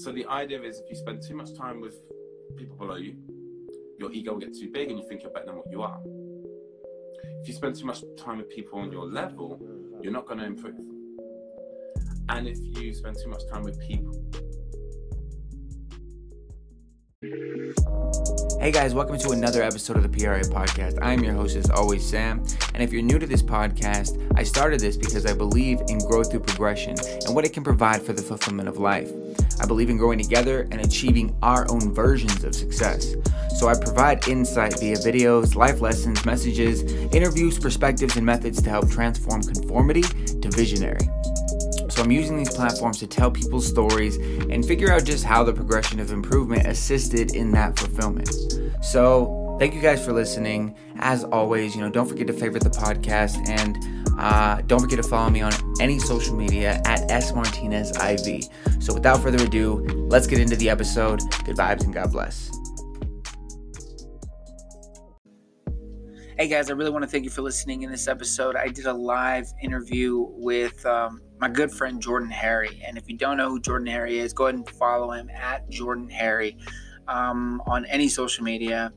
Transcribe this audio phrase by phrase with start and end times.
[0.00, 1.94] So the idea is if you spend too much time with
[2.56, 3.16] people below you,
[3.98, 6.00] your ego will get too big and you think you're better than what you are.
[7.42, 9.60] If you spend too much time with people on your level,
[10.00, 10.80] you're not going to improve.
[12.30, 14.14] And if you spend too much time with people,
[18.58, 20.98] Hey guys, welcome to another episode of the PRA podcast.
[21.02, 22.42] I'm your host, as always, Sam.
[22.72, 26.30] And if you're new to this podcast, I started this because I believe in growth
[26.30, 26.94] through progression
[27.26, 29.10] and what it can provide for the fulfillment of life.
[29.60, 33.14] I believe in growing together and achieving our own versions of success.
[33.58, 38.90] So I provide insight via videos, life lessons, messages, interviews, perspectives, and methods to help
[38.90, 41.08] transform conformity to visionary.
[41.90, 45.52] So I'm using these platforms to tell people's stories and figure out just how the
[45.52, 48.30] progression of improvement assisted in that fulfillment.
[48.82, 50.74] So thank you guys for listening.
[50.96, 55.08] As always, you know, don't forget to favorite the podcast and uh, don't forget to
[55.08, 58.44] follow me on any social media at S Martinez IV.
[58.82, 61.20] So without further ado, let's get into the episode.
[61.44, 62.50] Good vibes and God bless.
[66.40, 68.56] Hey guys, I really want to thank you for listening in this episode.
[68.56, 72.82] I did a live interview with um, my good friend Jordan Harry.
[72.86, 75.68] And if you don't know who Jordan Harry is, go ahead and follow him at
[75.68, 76.56] Jordan Harry
[77.08, 78.90] um, on any social media.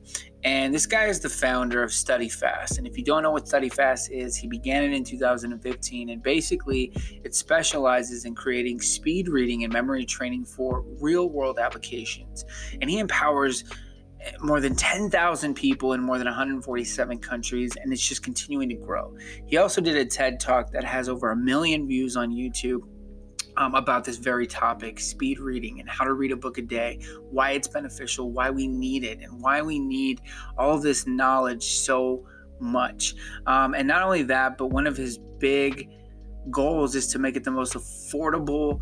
[0.44, 2.76] And this guy is the founder of Study Fast.
[2.76, 6.10] And if you don't know what Study Fast is, he began it in 2015.
[6.10, 6.92] And basically,
[7.24, 12.44] it specializes in creating speed reading and memory training for real world applications.
[12.82, 13.64] And he empowers
[14.20, 18.76] eh, more than 10,000 people in more than 147 countries, and it's just continuing to
[18.76, 19.16] grow.
[19.46, 22.82] He also did a TED talk that has over a million views on YouTube.
[23.56, 26.98] Um, about this very topic speed reading and how to read a book a day,
[27.30, 30.20] why it's beneficial, why we need it, and why we need
[30.58, 32.26] all this knowledge so
[32.60, 33.14] much.
[33.46, 35.88] Um, and not only that, but one of his big
[36.50, 38.80] goals is to make it the most affordable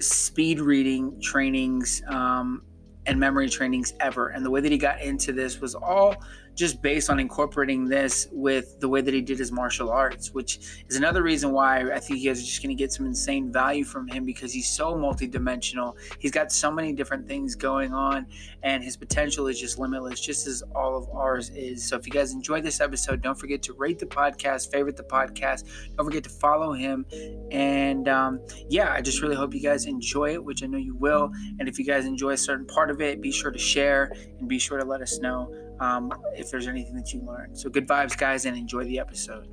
[0.00, 2.62] speed reading trainings um,
[3.06, 4.28] and memory trainings ever.
[4.28, 6.16] And the way that he got into this was all
[6.54, 10.84] just based on incorporating this with the way that he did his martial arts, which
[10.88, 13.52] is another reason why I think you guys are just going to get some insane
[13.52, 15.96] value from him because he's so multidimensional.
[16.18, 18.26] He's got so many different things going on,
[18.62, 21.86] and his potential is just limitless, just as all of ours is.
[21.86, 25.04] So if you guys enjoyed this episode, don't forget to rate the podcast, favorite the
[25.04, 25.64] podcast,
[25.96, 27.04] don't forget to follow him.
[27.50, 30.94] And um, yeah, I just really hope you guys enjoy it, which I know you
[30.94, 31.32] will.
[31.58, 34.48] And if you guys enjoy a certain part of it, be sure to share and
[34.48, 37.58] be sure to let us know um, if there's anything that you learned.
[37.58, 39.48] So good vibes, guys, and enjoy the episode.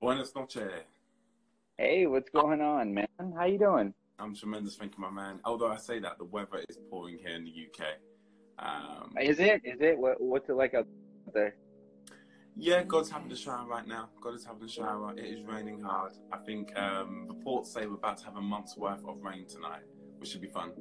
[0.00, 0.72] Buenas noches.
[1.76, 3.06] Hey, what's going on, man?
[3.36, 3.94] How you doing?
[4.18, 5.40] I'm tremendous, thank you, my man.
[5.44, 7.86] Although I say that, the weather is pouring here in the UK.
[8.58, 9.62] Um, is it?
[9.64, 9.98] Is it?
[9.98, 10.86] What, what's it like out
[11.32, 11.54] there?
[12.56, 14.10] Yeah, God's having a shower right now.
[14.20, 15.14] God is having a shower.
[15.16, 16.12] It is raining hard.
[16.32, 19.82] I think um, reports say we're about to have a month's worth of rain tonight,
[20.18, 20.72] which should be fun.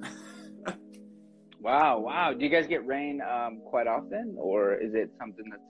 [1.59, 2.33] wow, wow.
[2.33, 5.63] Do you guys get rain um, quite often, or is it something that's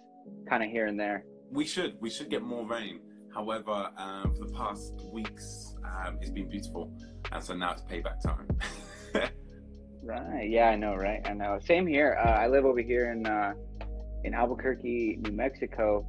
[0.50, 1.26] kind of here and there?
[1.52, 2.00] We should.
[2.00, 3.02] We should get more rain.
[3.34, 6.92] However, um, for the past weeks, um, it's been beautiful,
[7.32, 8.48] and so now it's payback time.
[10.04, 10.50] right.
[10.50, 10.96] Yeah, I know.
[10.96, 11.22] Right.
[11.26, 11.60] I know.
[11.64, 12.18] Same here.
[12.20, 13.28] Uh, I live over here in.
[13.28, 13.54] Uh,
[14.24, 16.06] in Albuquerque, New Mexico,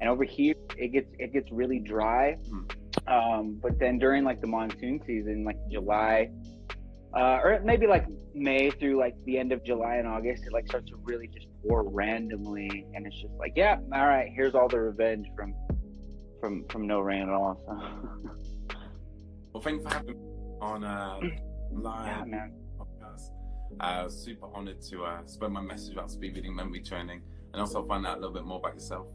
[0.00, 2.36] and over here it gets it gets really dry.
[2.48, 2.60] Hmm.
[3.06, 6.30] Um, but then during like the monsoon season, like July,
[7.14, 10.66] uh, or maybe like May through like the end of July and August, it like
[10.66, 14.68] starts to really just pour randomly, and it's just like, yeah, all right, here's all
[14.68, 15.54] the revenge from
[16.40, 17.60] from from no rain at all.
[17.66, 18.76] So.
[19.52, 20.14] well, thanks for having me
[20.60, 21.20] on uh,
[21.72, 22.52] live yeah, man.
[22.78, 23.30] podcast.
[23.80, 27.20] Uh, super honored to uh, spread my message about speed reading memory training
[27.54, 29.06] and also find out a little bit more about yourself.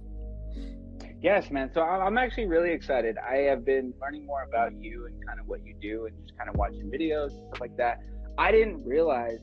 [1.22, 1.70] Yes, man.
[1.74, 3.18] So I'm actually really excited.
[3.18, 6.38] I have been learning more about you and kind of what you do and just
[6.38, 8.00] kind of watching videos and stuff like that.
[8.38, 9.40] I didn't realize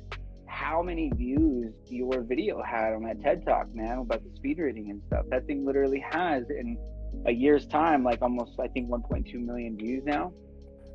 [0.47, 4.91] how many views your video had on that TED Talk, man, about the speed reading
[4.91, 5.27] and stuff.
[5.29, 6.79] That thing literally has in
[7.27, 10.33] a year's time, like almost, I think, 1.2 million views now.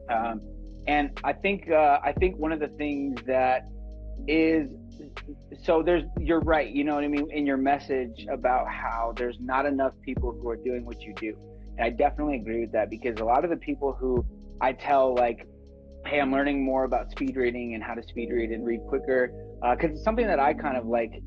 [0.09, 0.41] Um,
[0.87, 3.69] and I think, uh, I think one of the things that
[4.27, 4.69] is
[5.63, 9.37] so there's you're right you know what i mean in your message about how there's
[9.39, 11.35] not enough people who are doing what you do.
[11.77, 14.25] And i definitely agree with that because a lot of the people who
[14.59, 15.47] i tell like
[16.05, 19.33] hey i'm learning more about speed reading and how to speed read and read quicker
[19.71, 21.21] because uh, it's something that i kind of like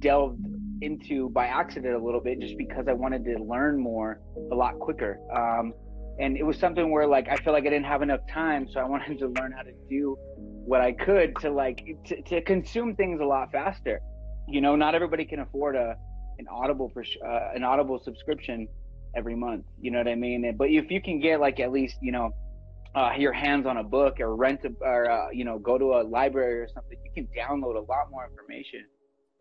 [0.00, 0.44] delved
[0.82, 4.20] into by accident a little bit just because i wanted to learn more
[4.52, 5.20] a lot quicker.
[5.34, 5.72] Um,
[6.20, 8.80] and it was something where like i feel like i didn't have enough time so
[8.80, 10.16] i wanted to learn how to do
[10.70, 14.00] what I could to like to, to consume things a lot faster.
[14.48, 15.96] You know, not everybody can afford a
[16.38, 18.68] an Audible for uh, an Audible subscription,
[19.16, 19.64] every month.
[19.80, 20.54] You know what I mean?
[20.56, 22.30] But if you can get like at least you know
[22.94, 25.94] uh, your hands on a book or rent a, or uh, you know go to
[25.94, 28.84] a library or something, you can download a lot more information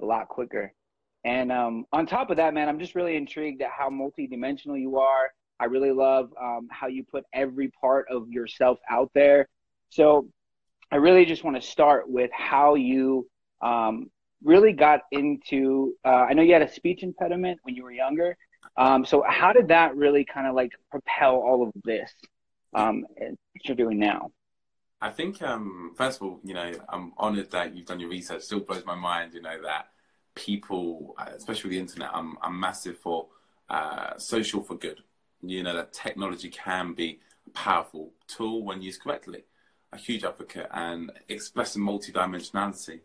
[0.02, 0.74] a lot quicker.
[1.26, 4.98] And um, on top of that, man, I'm just really intrigued at how multidimensional you
[4.98, 5.30] are.
[5.60, 9.48] I really love um, how you put every part of yourself out there.
[9.90, 10.28] So
[10.92, 13.28] I really just want to start with how you
[13.62, 14.10] um,
[14.44, 15.94] really got into.
[16.06, 18.38] Uh, I know you had a speech impediment when you were younger.
[18.78, 22.12] Um, so how did that really kind of like propel all of this
[22.74, 23.36] um, that
[23.66, 24.32] you're doing now?
[25.02, 28.44] I think, um, first of all, you know, I'm honored that you've done your research.
[28.44, 29.88] Still blows my mind, you know, that
[30.36, 33.28] people, uh, especially the internet, I'm, I'm massive for
[33.70, 35.02] uh, social for good.
[35.42, 39.44] You know, that technology can be a powerful tool when used correctly.
[39.92, 43.00] A huge advocate and expressing multidimensionality,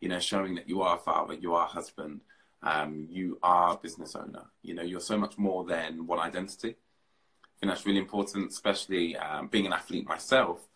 [0.00, 2.20] you know, showing that you are a father, you are a husband,
[2.62, 4.44] um, you are a business owner.
[4.62, 6.70] You know, you're so much more than one identity.
[6.70, 10.68] I think that's really important, especially um, being an athlete myself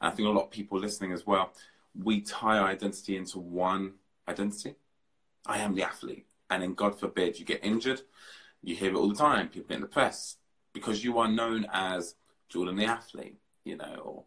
[0.00, 1.52] I think a lot of people listening as well,
[1.94, 3.94] we tie our identity into one
[4.28, 4.74] identity.
[5.46, 6.26] I am the athlete.
[6.50, 8.02] And then, God forbid, you get injured.
[8.62, 9.48] You hear it all the time.
[9.48, 10.36] People in the press
[10.76, 12.16] because you are known as
[12.50, 14.24] Jordan the athlete, you know, or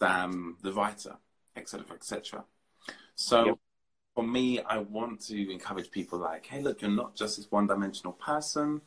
[0.00, 1.16] Sam the writer,
[1.54, 2.44] etc., etc.
[3.14, 3.58] So, yep.
[4.14, 8.14] for me, I want to encourage people like, hey, look, you're not just this one-dimensional
[8.14, 8.80] person.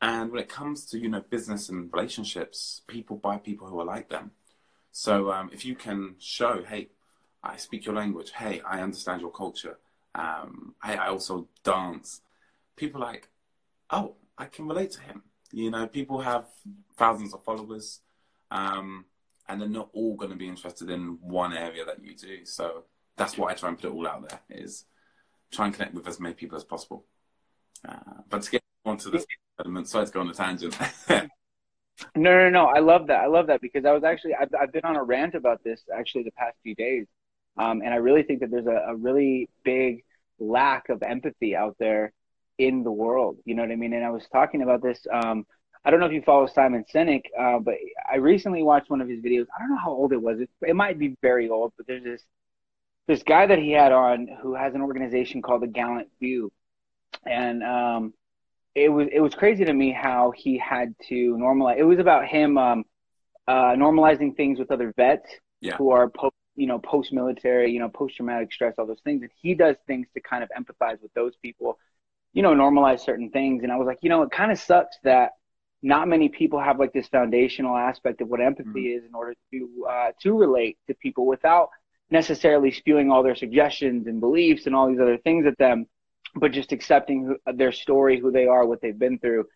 [0.00, 3.84] And when it comes to you know business and relationships, people buy people who are
[3.84, 4.30] like them.
[4.90, 6.88] So um, if you can show, hey,
[7.42, 8.30] I speak your language.
[8.30, 9.76] Hey, I understand your culture.
[10.14, 12.22] Um, hey, I also dance.
[12.74, 13.28] People like,
[13.90, 15.24] oh, I can relate to him.
[15.52, 16.46] You know, people have
[16.96, 18.00] thousands of followers,
[18.50, 19.06] um,
[19.48, 22.44] and they're not all going to be interested in one area that you do.
[22.44, 22.84] So
[23.16, 24.84] that's why I try and put it all out there: is
[25.50, 27.04] try and connect with as many people as possible.
[27.88, 29.26] Uh, but to get onto this
[29.58, 30.76] element, sorry to go on a tangent.
[32.14, 32.66] No, no, no.
[32.66, 33.20] I love that.
[33.20, 35.82] I love that because I was actually I've, I've been on a rant about this
[35.92, 37.06] actually the past few days,
[37.56, 40.04] um, and I really think that there's a, a really big
[40.38, 42.12] lack of empathy out there
[42.58, 43.38] in the world.
[43.44, 43.92] You know what I mean?
[43.92, 44.98] And I was talking about this.
[45.10, 45.46] Um,
[45.84, 47.74] I don't know if you follow Simon Sinek, uh, but
[48.10, 49.46] I recently watched one of his videos.
[49.56, 50.40] I don't know how old it was.
[50.40, 52.22] It, it might be very old, but there's this
[53.06, 56.52] this guy that he had on who has an organization called the Gallant View,
[57.24, 58.12] and um,
[58.74, 61.78] it was it was crazy to me how he had to normalize.
[61.78, 62.84] It was about him um,
[63.46, 65.28] uh, normalizing things with other vets
[65.60, 65.76] yeah.
[65.76, 69.22] who are post you know post military, you know post traumatic stress, all those things,
[69.22, 71.78] and he does things to kind of empathize with those people,
[72.32, 73.62] you know, normalize certain things.
[73.62, 75.32] And I was like, you know, it kind of sucks that
[75.82, 78.98] not many people have like this foundational aspect of what empathy mm-hmm.
[78.98, 81.68] is in order to uh, to relate to people without
[82.10, 85.86] necessarily spewing all their suggestions and beliefs and all these other things at them
[86.34, 89.46] but just accepting who, their story, who they are, what they've been through,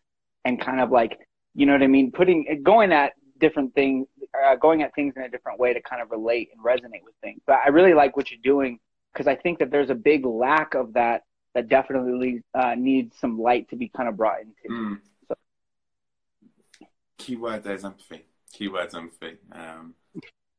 [0.44, 1.19] and kind of like,
[1.54, 4.06] you know what I mean, putting going at different things,
[4.46, 7.14] uh, going at things in a different way to kind of relate and resonate with
[7.22, 7.40] things.
[7.46, 8.78] But I really like what you're doing
[9.12, 11.22] because I think that there's a big lack of that
[11.54, 14.69] that definitely uh, needs some light to be kind of brought into.
[14.70, 14.99] Mm.
[15.28, 15.34] So.
[17.19, 18.25] Keyword there's empathy.
[18.52, 19.38] Keyword's empathy.
[19.52, 19.94] Um,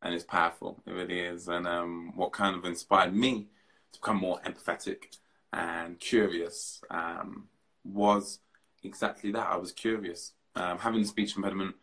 [0.02, 0.82] and it's powerful.
[0.86, 1.48] It really is.
[1.48, 3.48] And um, what kind of inspired me
[3.94, 5.18] to become more empathetic
[5.54, 7.48] and curious um,
[7.84, 8.40] was
[8.84, 9.48] exactly that.
[9.50, 11.76] I was curious, um, having the speech impediment,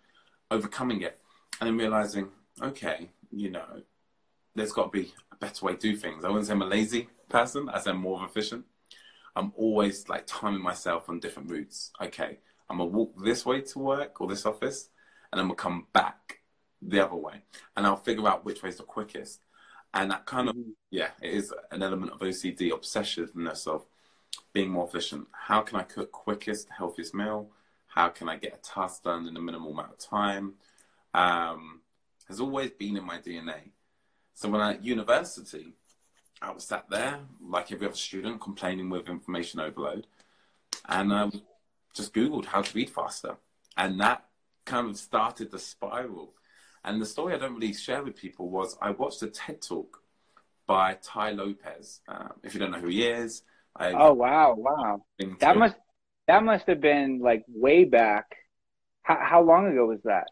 [0.50, 1.18] overcoming it,
[1.60, 2.28] and then realizing,
[2.62, 3.82] okay, you know,
[4.54, 6.24] there's got to be a better way to do things.
[6.24, 8.64] I wouldn't say I'm a lazy person, I say I'm more efficient.
[9.40, 11.92] I'm always like timing myself on different routes.
[12.00, 14.90] Okay, I'm gonna walk this way to work or this office,
[15.32, 16.40] and I'm gonna come back
[16.82, 17.42] the other way,
[17.76, 19.40] and I'll figure out which way is the quickest.
[19.94, 20.70] And that kind of mm-hmm.
[20.90, 23.86] yeah it is an element of ocd obsessiveness of
[24.52, 25.26] being more efficient.
[25.32, 27.50] How can i cook quickest healthiest meal?
[27.86, 30.54] How can i get a task done in a minimal amount of time?
[31.14, 31.80] Um,
[32.28, 33.72] has always been in my dna
[34.34, 35.74] so when i at university
[36.42, 40.06] i was sat there like every other student complaining with information overload
[40.88, 41.42] and um,
[41.94, 43.36] just googled how to read faster
[43.76, 44.24] and that
[44.64, 46.34] kind of started the spiral
[46.84, 50.02] and the story I don't really share with people was I watched a TED talk
[50.66, 52.00] by Tai Lopez.
[52.08, 53.42] Um, if you don't know who he is,
[53.76, 55.02] I, oh wow, wow,
[55.40, 55.76] that must
[56.26, 58.36] that must have been like way back.
[59.02, 60.28] How, how long ago was that?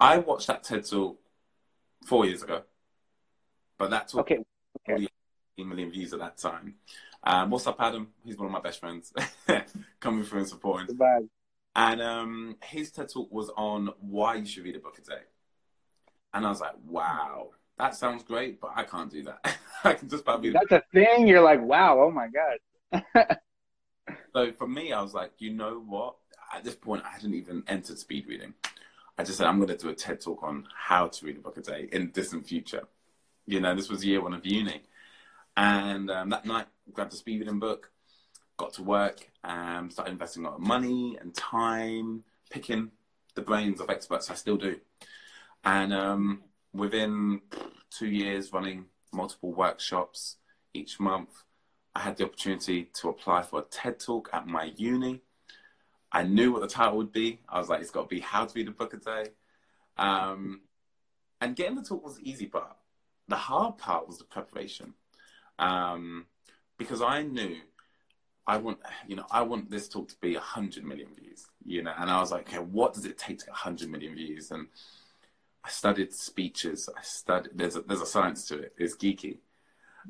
[0.00, 1.18] I watched that TED talk
[2.06, 2.62] four years ago,
[3.78, 4.38] but that talk okay.
[5.58, 6.74] Million views at that time.
[7.24, 8.08] Um, what's up, Adam?
[8.24, 9.12] He's one of my best friends,
[10.00, 10.86] coming through and supporting.
[10.86, 11.22] Goodbye.
[11.74, 15.22] And um, his TED talk was on why you should read a book a day.
[16.32, 19.56] And I was like, wow, that sounds great, but I can't do that.
[19.84, 20.50] I can just about be.
[20.50, 21.26] That's a thing.
[21.26, 23.02] You're like, wow, oh my God.
[24.32, 26.16] so for me, I was like, you know what?
[26.54, 28.54] at this point, I hadn't even entered speed reading.
[29.16, 31.40] I just said, I'm going to do a TED talk on how to read a
[31.40, 32.84] book a day in the distant future.
[33.48, 34.82] You know, this was year one of uni.
[35.56, 37.90] And um, that night, grabbed a speed reading book,
[38.58, 42.90] got to work, and started investing a lot of money and time, picking
[43.34, 44.30] the brains of experts.
[44.30, 44.76] I still do.
[45.64, 46.42] And um,
[46.74, 47.40] within
[47.90, 50.36] two years running multiple workshops
[50.74, 51.30] each month,
[51.94, 55.22] I had the opportunity to apply for a TED talk at my uni.
[56.12, 57.40] I knew what the title would be.
[57.48, 59.30] I was like, it's got to be How to Read a Book a Day.
[59.96, 60.60] Um,
[61.40, 62.77] and getting the talk was the easy part.
[63.28, 64.94] The hard part was the preparation.
[65.58, 66.26] Um,
[66.78, 67.56] because I knew
[68.46, 71.92] I want, you know, I want this talk to be 100 million views, you know,
[71.98, 74.50] and I was like, okay, what does it take to get 100 million views?
[74.50, 74.68] And
[75.62, 76.88] I studied speeches.
[76.96, 78.72] I studied, there's a, there's a science to it.
[78.78, 79.38] It's geeky.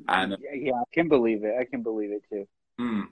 [0.07, 1.55] And yeah, yeah, I can believe it.
[1.59, 2.47] I can believe it too.
[2.79, 3.07] Mm.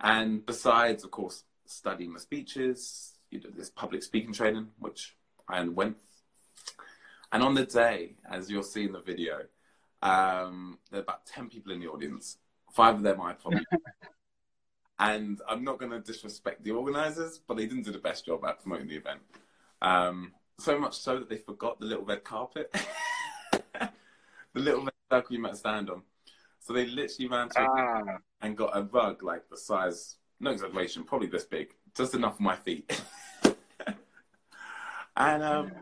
[0.00, 5.16] And besides, of course, studying the speeches, you know, this public speaking training, which
[5.48, 5.96] I went.
[7.32, 9.40] And on the day, as you'll see in the video,
[10.02, 12.38] um, there are about 10 people in the audience.
[12.72, 13.64] Five of them I probably.
[14.98, 18.44] and I'm not going to disrespect the organizers, but they didn't do the best job
[18.44, 19.20] at promoting the event.
[19.82, 22.74] Um, so much so that they forgot the little red carpet,
[23.52, 23.90] the
[24.54, 26.02] little red circle you might stand on.
[26.60, 28.18] So they literally ran to ah.
[28.42, 32.42] and got a rug like the size, no exaggeration, probably this big, just enough for
[32.42, 33.00] my feet.
[35.16, 35.72] and um,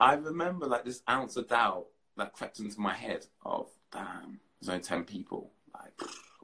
[0.00, 1.86] I remember like this ounce of doubt
[2.16, 5.94] that crept into my head of, damn, there's only 10 people, like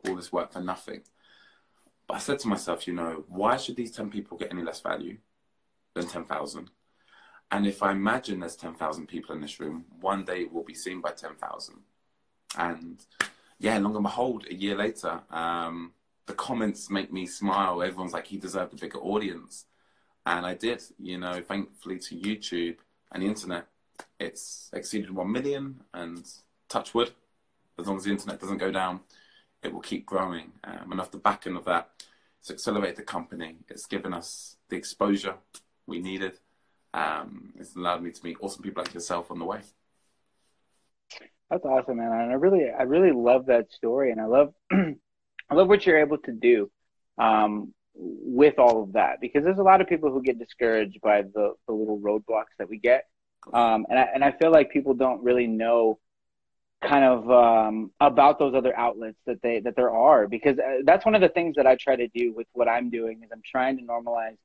[0.07, 1.03] all this work for nothing.
[2.07, 4.81] But I said to myself, you know, why should these 10 people get any less
[4.81, 5.19] value
[5.95, 6.71] than 10,000?
[7.51, 10.75] And if I imagine there's 10,000 people in this room, one day it will be
[10.75, 11.77] seen by 10,000.
[12.59, 13.05] And
[13.59, 15.93] yeah, long and behold, a year later, um,
[16.27, 17.83] the comments make me smile.
[17.83, 19.67] Everyone's like, he deserved a bigger audience.
[20.27, 22.77] And I did, you know, thankfully to YouTube
[23.15, 23.69] and the internet,
[24.19, 26.29] it's exceeded 1 million and
[26.69, 27.13] touch wood,
[27.79, 29.01] as long as the internet doesn't go down,
[29.63, 30.53] it will keep growing.
[30.65, 31.91] Um, and off the back end of that,
[32.41, 33.57] it's accelerated the company.
[33.69, 35.35] It's given us the exposure
[35.87, 36.39] we needed.
[36.93, 39.61] Um, it's allowed me to meet awesome people like yourself on the way.
[41.51, 42.13] That's awesome, man.
[42.13, 46.01] And I really, I really love that story, and I love, I love what you're
[46.01, 46.71] able to do
[47.19, 51.23] um, with all of that because there's a lot of people who get discouraged by
[51.23, 53.07] the, the little roadblocks that we get,
[53.53, 55.99] um, and I and I feel like people don't really know
[56.83, 61.05] kind of um, about those other outlets that they that there are because uh, that's
[61.05, 63.43] one of the things that I try to do with what I'm doing is I'm
[63.45, 64.37] trying to normalize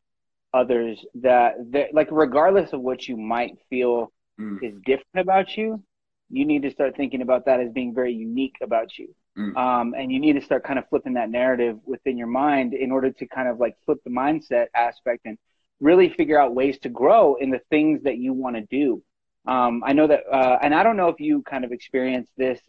[0.53, 4.57] others that, that like regardless of what you might feel mm.
[4.63, 5.83] is different about you
[6.29, 9.13] you need to start thinking about that as being very unique about you.
[9.39, 9.55] Mm.
[9.55, 12.91] Um, and you need to start kind of flipping that narrative within your mind in
[12.91, 15.37] order to kind of like flip the mindset aspect and
[15.79, 19.01] really figure out ways to grow in the things that you want to do.
[19.47, 22.59] Um, I know that, uh, and I don't know if you kind of experienced this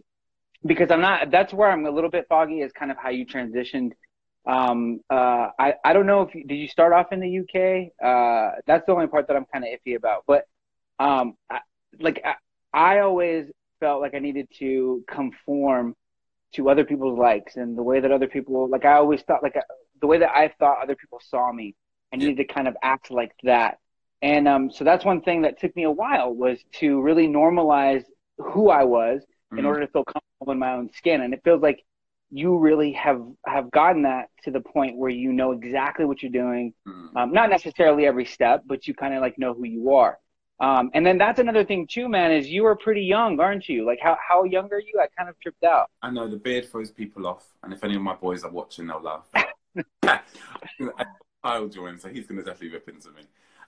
[0.64, 3.26] because I'm not, that's where I'm a little bit foggy is kind of how you
[3.26, 3.90] transitioned.
[4.46, 7.92] Um, uh, I, I don't know if you, did you start off in the UK?
[8.02, 10.44] Uh, that's the only part that I'm kind of iffy about, but,
[11.00, 11.60] um, I,
[11.98, 12.34] like, I,
[12.72, 13.50] I always
[13.80, 15.96] felt like I needed to conform
[16.52, 19.56] to other people's likes and the way that other people like I always thought like
[20.00, 21.74] the way that I thought other people saw me.
[22.12, 23.78] I needed to kind of act like that.
[24.22, 28.04] And um, so that's one thing that took me a while was to really normalize
[28.38, 29.58] who I was mm-hmm.
[29.58, 31.20] in order to feel comfortable in my own skin.
[31.20, 31.84] And it feels like
[32.30, 36.32] you really have have gotten that to the point where you know exactly what you're
[36.32, 36.74] doing.
[36.86, 37.16] Mm-hmm.
[37.16, 40.18] Um, not necessarily every step, but you kind of like know who you are.
[40.60, 43.86] Um, and then that's another thing too, man, is you are pretty young, aren't you?
[43.86, 45.00] Like how, how young are you?
[45.00, 45.90] I kind of tripped out.
[46.02, 47.46] I know the beard throws people off.
[47.62, 49.26] And if any of my boys are watching, they'll laugh.
[51.42, 53.22] I'll join, so he's going to definitely rip into me.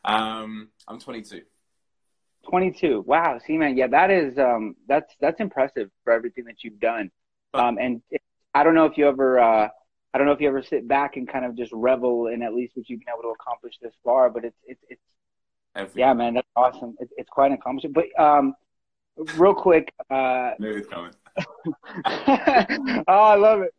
[0.05, 1.41] Um, I'm 22.
[2.51, 3.05] 22.
[3.07, 3.39] Wow.
[3.39, 7.11] See, man, yeah, that is, um, that's, that's impressive for everything that you've done.
[7.55, 8.21] Um, and it,
[8.53, 9.69] I don't know if you ever, uh,
[10.13, 12.53] I don't know if you ever sit back and kind of just revel in at
[12.53, 15.01] least what you've been able to accomplish this far, but it's, it's, it's,
[15.95, 16.97] yeah, man, that's awesome.
[17.01, 17.95] It, it's quite an accomplishment.
[17.95, 18.55] But um,
[19.37, 21.13] real quick, uh, maybe it's coming.
[22.07, 23.75] oh, I love it.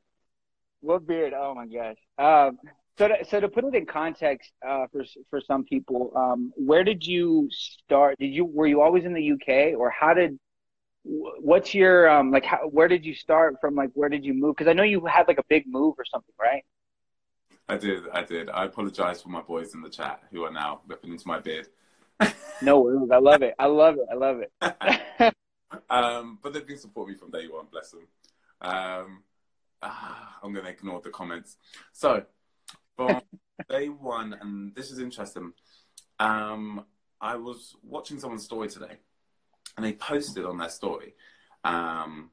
[0.82, 1.34] What beard?
[1.36, 1.98] Oh my gosh.
[2.18, 2.58] Um,
[2.98, 6.84] so, to, so to put it in context uh, for for some people, um, where
[6.84, 8.18] did you start?
[8.20, 10.38] Did you were you always in the UK, or how did?
[11.06, 12.46] What's your um like?
[12.46, 13.76] How, where did you start from?
[13.76, 14.56] Like, where did you move?
[14.56, 16.64] Because I know you had like a big move or something, right?
[17.70, 18.50] I did, I did.
[18.50, 21.68] I apologize for my boys in the chat who are now ripping into my beard
[22.62, 23.10] no worries.
[23.12, 23.56] I love it.
[23.60, 24.08] I love it.
[24.12, 25.34] I love it.
[25.90, 27.66] um, but they've been supporting me from day one.
[27.72, 28.08] Bless them.
[28.62, 29.24] Um,
[29.82, 31.58] ah, I'm going to ignore the comments.
[31.92, 32.24] So,
[32.96, 33.22] from
[33.70, 35.54] day one, and this is interesting.
[36.20, 36.86] Um,
[37.20, 38.98] I was watching someone's story today,
[39.78, 41.16] and they posted on their story.
[41.64, 42.32] Um,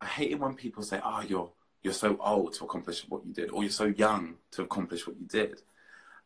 [0.00, 1.52] I hate it when people say, "Oh, you're
[1.82, 5.16] you're so old to accomplish what you did, or you're so young to accomplish what
[5.18, 5.60] you did,"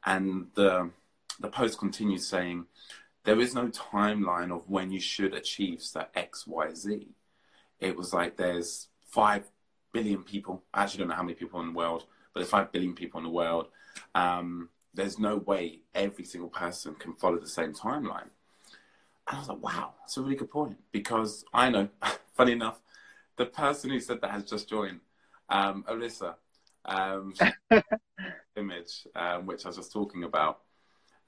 [0.05, 0.91] and the
[1.39, 2.67] the post continues saying,
[3.25, 7.09] "There is no timeline of when you should achieve that X, Y, Z."
[7.81, 9.51] It was like there's five
[9.93, 10.65] billion people.
[10.75, 13.19] I actually don't know how many people in the world, but there's five billion people
[13.19, 13.69] in the world.
[14.15, 18.31] Um, there's no way every single person can follow the same timeline.
[19.29, 21.89] And I was like, wow, that's a really good point because I know,
[22.35, 22.81] funny enough,
[23.37, 25.01] the person who said that has just joined,
[25.49, 26.35] um, Alyssa,
[26.85, 27.35] um,
[28.57, 30.61] image, um, which I was just talking about.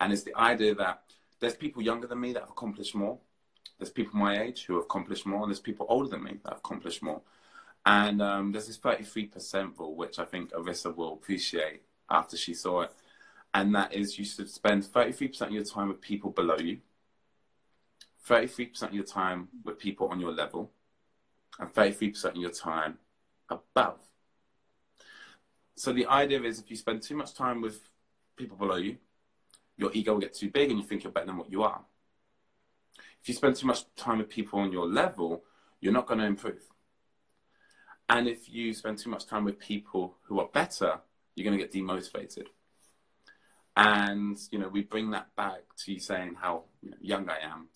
[0.00, 1.02] And it's the idea that
[1.40, 3.19] there's people younger than me that have accomplished more.
[3.78, 6.50] There's people my age who have accomplished more, and there's people older than me that
[6.50, 7.23] have accomplished more.
[7.87, 12.83] And um, there's this 33% rule, which I think Arissa will appreciate after she saw
[12.83, 12.92] it.
[13.54, 16.78] And that is you should spend 33% of your time with people below you,
[18.28, 20.71] 33% of your time with people on your level,
[21.59, 22.99] and 33% of your time
[23.49, 23.99] above.
[25.75, 27.80] So the idea is if you spend too much time with
[28.37, 28.99] people below you,
[29.81, 31.81] your ego will get too big and you think you're better than what you are.
[33.23, 35.43] If you spend too much time with people on your level,
[35.81, 36.63] you're not going to improve.
[38.09, 41.01] And if you spend too much time with people who are better,
[41.35, 42.47] you're going to get demotivated.
[43.77, 47.39] And, you know, we bring that back to you saying how you know, young I
[47.43, 47.69] am.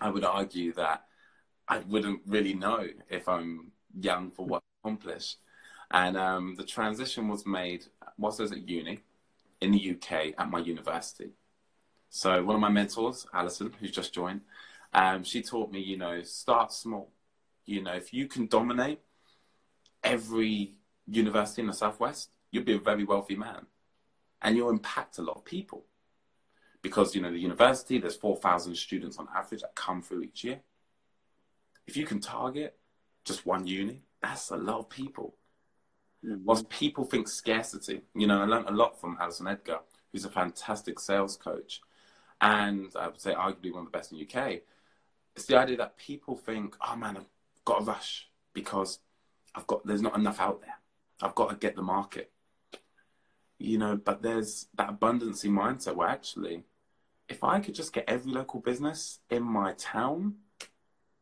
[0.00, 1.04] I would argue that
[1.68, 5.36] I wouldn't really know if I'm young for what I accomplish.
[5.90, 7.86] And um, the transition was made
[8.18, 9.02] whilst I was at uni
[9.60, 11.30] in the UK at my university.
[12.10, 14.42] So one of my mentors, Alison, who's just joined,
[14.92, 17.12] um, she taught me, you know, start small.
[17.64, 19.00] You know, if you can dominate
[20.02, 23.66] every university in the Southwest, you'll be a very wealthy man.
[24.40, 25.84] And you'll impact a lot of people.
[26.82, 30.60] Because, you know, the university, there's 4,000 students on average that come through each year.
[31.86, 32.76] If you can target
[33.24, 35.36] just one uni, that's a lot of people.
[36.26, 36.44] Mm-hmm.
[36.44, 39.78] Whilst people think scarcity, you know, I learned a lot from Alison Edgar,
[40.12, 41.80] who's a fantastic sales coach.
[42.40, 44.60] And I would say arguably one of the best in the UK.
[45.34, 47.28] It's the idea that people think, oh man, I've
[47.64, 48.98] got to rush because
[49.54, 50.78] I've got there's not enough out there.
[51.22, 52.30] I've got to get the market.
[53.58, 56.64] You know, but there's that abundancy mindset where actually,
[57.28, 60.36] if I could just get every local business in my town,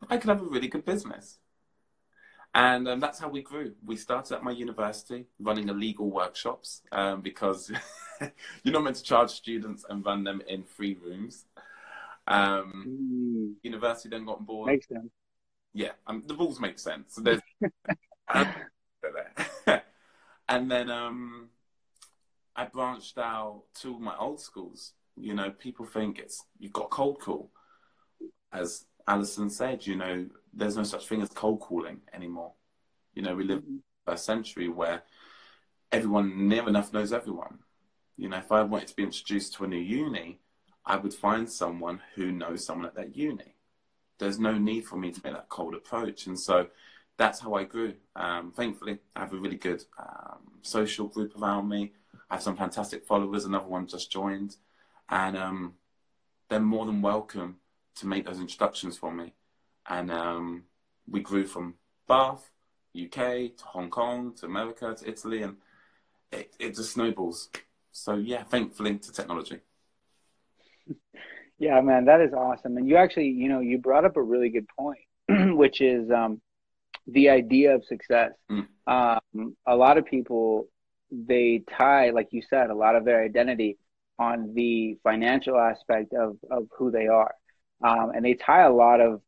[0.09, 1.39] I could have a really good business.
[2.55, 3.73] And um, that's how we grew.
[3.85, 7.73] We started at my university running illegal workshops um, because
[8.63, 11.47] you're not meant to charge students and run them in free rooms.
[12.29, 13.55] Um, mm.
[13.65, 14.69] University then got on board.
[14.69, 15.11] Makes sense.
[15.73, 17.17] Yeah, um, the rules make sense.
[17.17, 17.41] So there's
[20.49, 21.49] and then um,
[22.55, 24.93] I branched out to my old schools.
[25.17, 27.51] You know, people think it's you've got cold call.
[28.53, 32.53] As Alison said, you know, there's no such thing as cold calling anymore.
[33.15, 34.13] You know, we live mm-hmm.
[34.13, 35.03] a century where
[35.93, 37.59] everyone near enough knows everyone.
[38.17, 40.41] You know, if I wanted to be introduced to a new uni,
[40.87, 43.57] I would find someone who knows someone at that uni.
[44.19, 46.27] There's no need for me to make that cold approach.
[46.27, 46.69] And so
[47.17, 47.95] that's how I grew.
[48.15, 51.93] Um, thankfully, I have a really good um, social group around me.
[52.31, 53.45] I have some fantastic followers.
[53.45, 54.57] Another one just joined,
[55.09, 55.75] and um,
[56.49, 57.57] they're more than welcome
[57.97, 59.35] to make those introductions for me.
[59.89, 60.65] And um,
[61.09, 61.75] we grew from
[62.09, 62.51] Bath,
[62.97, 65.57] UK, to Hong Kong, to America, to Italy, and
[66.33, 67.51] it, it just snowballs.
[67.93, 69.61] So yeah, thankfully to technology.
[71.59, 72.77] Yeah, man, that is awesome.
[72.77, 74.99] And you actually, you know, you brought up a really good point,
[75.57, 76.41] which is um,
[77.07, 78.33] the idea of success.
[78.51, 78.67] Mm.
[78.87, 80.69] Um, a lot of people
[81.11, 83.79] they tie, like you said, a lot of their identity
[84.19, 87.35] on the financial aspect of of who they are,
[87.83, 89.21] um, and they tie a lot of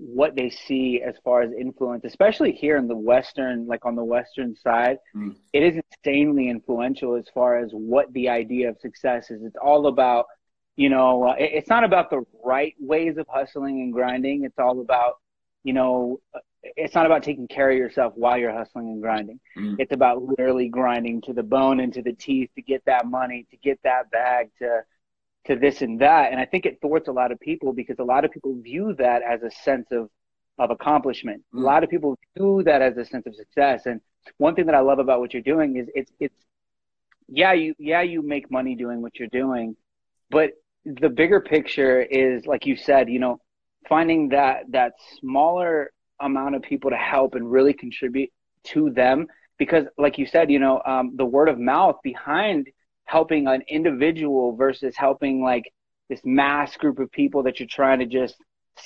[0.00, 4.04] what they see as far as influence, especially here in the Western, like on the
[4.04, 5.36] Western side, mm.
[5.52, 9.42] it is insanely influential as far as what the idea of success is.
[9.44, 10.24] It's all about,
[10.76, 14.44] you know, uh, it, it's not about the right ways of hustling and grinding.
[14.44, 15.18] It's all about,
[15.64, 16.18] you know,
[16.62, 19.38] it's not about taking care of yourself while you're hustling and grinding.
[19.58, 19.76] Mm.
[19.78, 23.46] It's about literally grinding to the bone and to the teeth to get that money,
[23.50, 24.80] to get that bag, to
[25.46, 26.32] to this and that.
[26.32, 28.94] And I think it thwarts a lot of people because a lot of people view
[28.98, 30.08] that as a sense of
[30.58, 31.42] of accomplishment.
[31.54, 31.62] Mm.
[31.62, 33.86] A lot of people view that as a sense of success.
[33.86, 34.00] And
[34.36, 36.36] one thing that I love about what you're doing is it's it's
[37.28, 39.76] yeah, you yeah, you make money doing what you're doing,
[40.30, 40.50] but
[40.84, 43.40] the bigger picture is like you said, you know,
[43.88, 48.30] finding that that smaller amount of people to help and really contribute
[48.62, 49.26] to them
[49.58, 52.68] because like you said you know um, the word of mouth behind
[53.16, 55.66] helping an individual versus helping like
[56.10, 58.36] this mass group of people that you're trying to just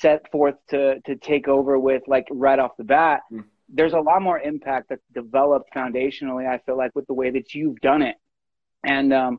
[0.02, 3.44] set forth to to take over with like right off the bat Mm.
[3.78, 7.46] there's a lot more impact that's developed foundationally i feel like with the way that
[7.56, 8.16] you've done it
[8.94, 9.32] and um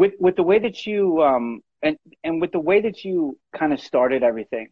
[0.00, 1.46] with with the way that you um
[1.86, 1.96] and
[2.26, 3.16] and with the way that you
[3.60, 4.68] kind of started everything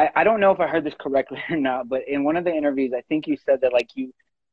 [0.00, 2.44] I, I don't know if I heard this correctly or not, but in one of
[2.44, 4.06] the interviews, I think you said that like you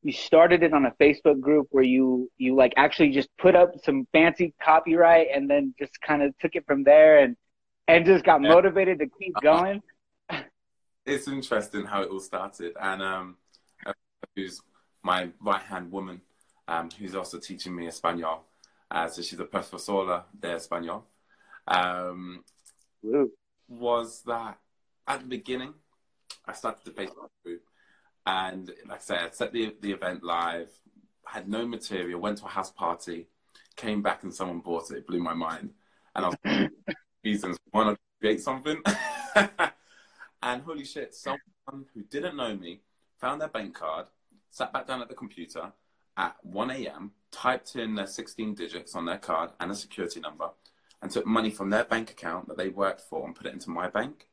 [0.03, 3.71] you started it on a Facebook group where you you like actually just put up
[3.83, 7.36] some fancy copyright and then just kind of took it from there and
[7.88, 8.49] and just got Yeah.
[8.49, 9.57] motivated to keep Uh-huh.
[9.60, 9.81] going.
[11.05, 13.38] it's interesting how it all started, and um,
[14.36, 14.62] who's
[15.03, 16.21] my right hand woman,
[16.67, 18.43] um, who's also teaching me Espanol.
[18.91, 21.05] Uh, so she's a profesora de Espanol.
[21.67, 22.43] Um,
[23.67, 24.57] was that
[25.07, 25.73] at the beginning,
[26.45, 27.62] I started the Facebook group,
[28.27, 30.69] and like I said, I set the the event live,
[31.25, 33.27] had no material, went to a house party,
[33.77, 34.97] came back and someone bought it.
[34.97, 35.71] It blew my mind,
[36.13, 36.69] and I was
[37.23, 38.81] reasons why not create something?
[40.43, 42.81] and holy shit, someone who didn't know me
[43.17, 44.07] found their bank card,
[44.51, 45.71] sat back down at the computer
[46.17, 50.49] at 1 a.m., typed in their 16 digits on their card and a security number,
[51.01, 53.69] and took money from their bank account that they worked for and put it into
[53.69, 54.27] my bank.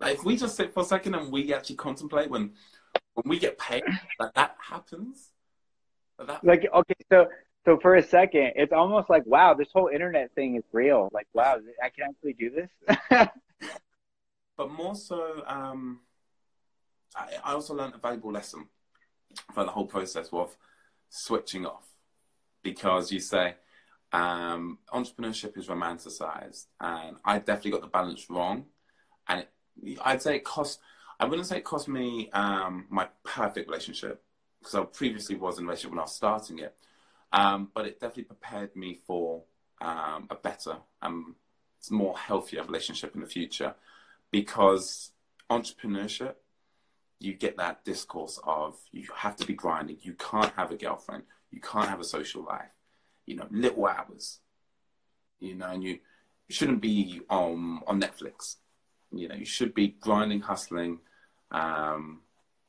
[0.00, 2.52] Like, if we just sit for a second and we actually contemplate when
[3.14, 3.84] when we get paid,
[4.18, 5.30] that that happens.
[6.18, 7.28] That, that Like okay, so
[7.64, 11.08] so for a second, it's almost like wow, this whole internet thing is real.
[11.12, 12.98] Like wow, I can actually do this.
[14.56, 16.00] but more so, um,
[17.16, 18.66] I, I also learned a valuable lesson
[19.54, 20.56] for the whole process of
[21.08, 21.86] switching off
[22.62, 23.54] because you say
[24.12, 28.66] um, entrepreneurship is romanticized, and I definitely got the balance wrong,
[29.28, 30.80] and it, I'd say it cost.
[31.20, 34.22] I wouldn't say it cost me um, my perfect relationship
[34.58, 36.74] because I previously was in a relationship when I was starting it,
[37.32, 39.42] um, but it definitely prepared me for
[39.82, 41.34] um, a better and
[41.90, 43.74] more healthier relationship in the future.
[44.30, 45.12] Because
[45.50, 46.36] entrepreneurship
[47.18, 49.98] you get that discourse of you have to be grinding.
[50.00, 51.24] You can't have a girlfriend.
[51.50, 52.72] You can't have a social life.
[53.26, 54.40] You know little hours.
[55.38, 55.98] You know and you,
[56.48, 58.56] shouldn't be on on netflix.
[59.12, 60.98] You know you should be grinding hustling
[61.50, 62.20] um,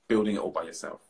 [0.08, 1.02] building it all by yourself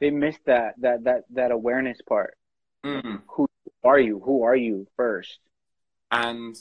[0.00, 2.36] they missed that that that that awareness part.
[2.84, 3.20] mm.
[3.28, 3.46] Who
[3.84, 4.20] are you?
[4.24, 5.38] Who are you first?
[6.10, 6.56] and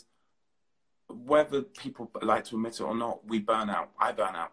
[1.07, 4.51] whether people like to admit it or not we burn out i burn out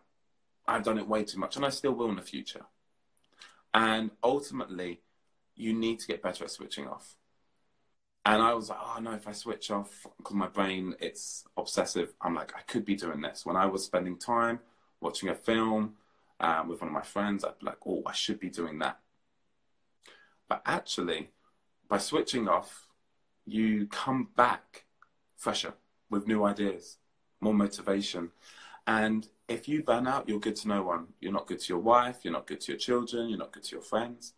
[0.66, 2.64] i've done it way too much and i still will in the future
[3.74, 5.00] and ultimately
[5.54, 7.16] you need to get better at switching off
[8.24, 12.14] and i was like oh no if i switch off because my brain it's obsessive
[12.22, 14.58] i'm like i could be doing this when i was spending time
[15.00, 15.94] watching a film
[16.40, 18.98] um, with one of my friends i'd be like oh i should be doing that
[20.48, 21.30] but actually
[21.88, 22.86] by switching off
[23.46, 24.84] you come back
[25.36, 25.74] fresher
[26.10, 26.98] with new ideas,
[27.40, 28.30] more motivation.
[28.86, 31.08] And if you burn out, you're good to no one.
[31.20, 33.64] You're not good to your wife, you're not good to your children, you're not good
[33.64, 34.34] to your friends.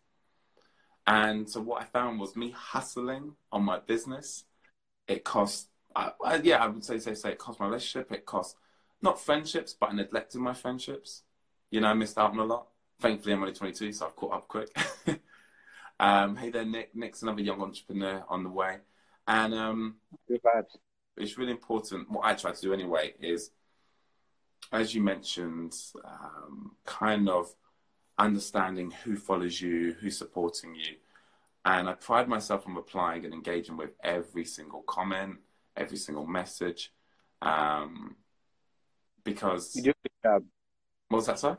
[1.07, 4.45] And so what I found was me hustling on my business.
[5.07, 8.13] It cost, I, I, yeah, I would say, say, say, it cost my relationship.
[8.13, 8.57] It cost
[9.03, 11.23] not friendships, but I neglected my friendships.
[11.71, 12.69] You know, I missed out on a lot.
[13.01, 14.77] Thankfully, I'm only 22, so I've caught up quick.
[16.01, 16.95] um, hey there, Nick.
[16.95, 18.79] Nick's another young entrepreneur on the way.
[19.27, 19.97] And um,
[21.17, 22.11] it's really important.
[22.11, 23.51] What I try to do anyway is,
[24.73, 27.55] as you mentioned, um, kind of
[28.19, 30.97] understanding who follows you, who's supporting you.
[31.65, 35.37] And I pride myself on replying and engaging with every single comment,
[35.77, 36.93] every single message.
[37.43, 38.17] Um,
[39.33, 40.45] because, You do a good job.
[41.09, 41.59] what was that, sir?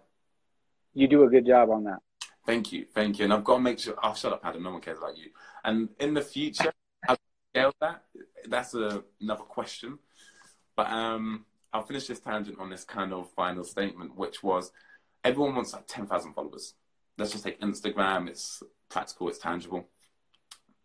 [0.94, 2.00] You do a good job on that.
[2.46, 3.26] Thank you, thank you.
[3.26, 3.96] And I've got to make sure.
[4.02, 4.64] I'll shut up, Adam.
[4.64, 5.30] No one cares about you.
[5.64, 6.74] And in the future,
[7.06, 7.20] how to
[7.54, 8.04] scale that?
[8.48, 10.00] That's a, another question.
[10.76, 14.72] But um, I'll finish this tangent on this kind of final statement, which was
[15.24, 16.74] everyone wants like ten thousand followers.
[17.18, 18.28] Let's just take Instagram.
[18.30, 19.30] It's practical.
[19.30, 19.88] It's tangible.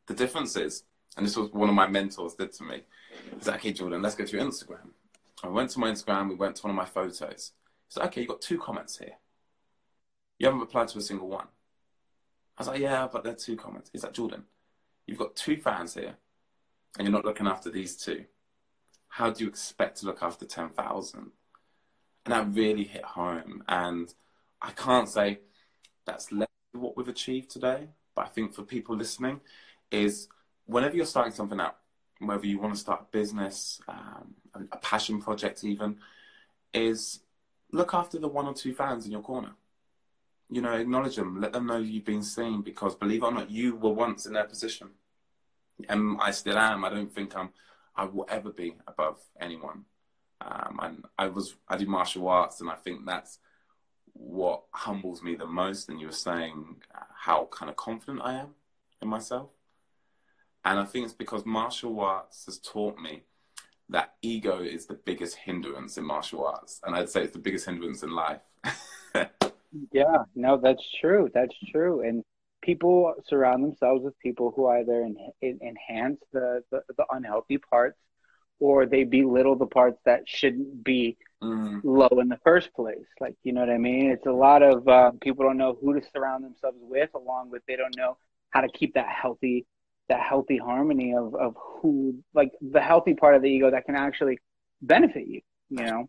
[0.06, 0.82] The difference is,
[1.16, 2.82] and this was one of my mentors did to me.
[3.38, 4.90] He's like, "Okay, Jordan, let's go to your Instagram."
[5.44, 6.28] I went to my Instagram.
[6.28, 7.52] We went to one of my photos.
[7.88, 9.18] He's like, "Okay, you got two comments here.
[10.38, 11.48] You haven't replied to a single one."
[12.56, 13.90] I was like, yeah, but there are two comments.
[13.92, 14.44] He's like, Jordan,
[15.06, 16.16] you've got two fans here,
[16.96, 18.24] and you're not looking after these two.
[19.08, 21.32] How do you expect to look after 10,000?
[22.24, 23.64] And that really hit home.
[23.68, 24.12] And
[24.62, 25.40] I can't say
[26.06, 29.40] that's less what we've achieved today, but I think for people listening,
[29.90, 30.28] is
[30.66, 31.76] whenever you're starting something out,
[32.26, 34.34] whether you want to start a business, um,
[34.72, 35.98] a passion project, even,
[36.72, 37.20] is
[37.72, 39.54] look after the one or two fans in your corner
[40.50, 43.50] you know, acknowledge them, let them know you've been seen because believe it or not,
[43.50, 44.90] you were once in their position.
[45.88, 46.84] and I still am.
[46.84, 47.50] I don't think I'm.
[47.96, 49.84] I will ever be above anyone.
[50.40, 51.56] Um, and I was.
[51.68, 53.38] I do martial arts, and I think that's
[54.12, 55.88] what humbles me the most.
[55.88, 56.76] And you were saying
[57.14, 58.48] how kind of confident I am
[59.00, 59.50] in myself,
[60.64, 63.22] and I think it's because martial arts has taught me
[63.90, 67.66] that ego is the biggest hindrance in martial arts, and I'd say it's the biggest
[67.66, 68.40] hindrance in life.
[69.92, 71.30] yeah, no, that's true.
[71.34, 72.24] That's true, and
[72.62, 77.98] people surround themselves with people who either en- enhance the, the, the unhealthy parts
[78.58, 81.80] or they belittle the parts that shouldn't be mm.
[81.84, 83.04] low in the first place.
[83.20, 84.10] Like, you know what I mean?
[84.10, 87.62] It's a lot of uh, people don't know who to surround themselves with, along with
[87.66, 88.16] they don't know
[88.50, 89.66] how to keep that healthy,
[90.08, 93.94] that healthy harmony of, of who, like the healthy part of the ego that can
[93.94, 94.38] actually
[94.82, 95.40] benefit you,
[95.70, 96.08] you know?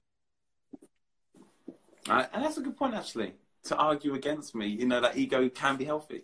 [2.07, 3.33] And that's a good point, actually,
[3.65, 4.67] to argue against me.
[4.67, 6.23] You know, that ego can be healthy.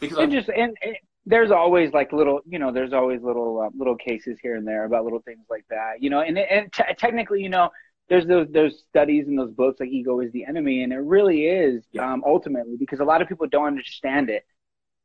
[0.00, 3.70] Because and just and, and, there's always like little, you know, there's always little uh,
[3.76, 6.20] little cases here and there about little things like that, you know.
[6.20, 7.70] And and t- technically, you know,
[8.08, 11.46] there's those those studies and those books like ego is the enemy, and it really
[11.46, 12.12] is yeah.
[12.12, 14.46] um, ultimately because a lot of people don't understand it,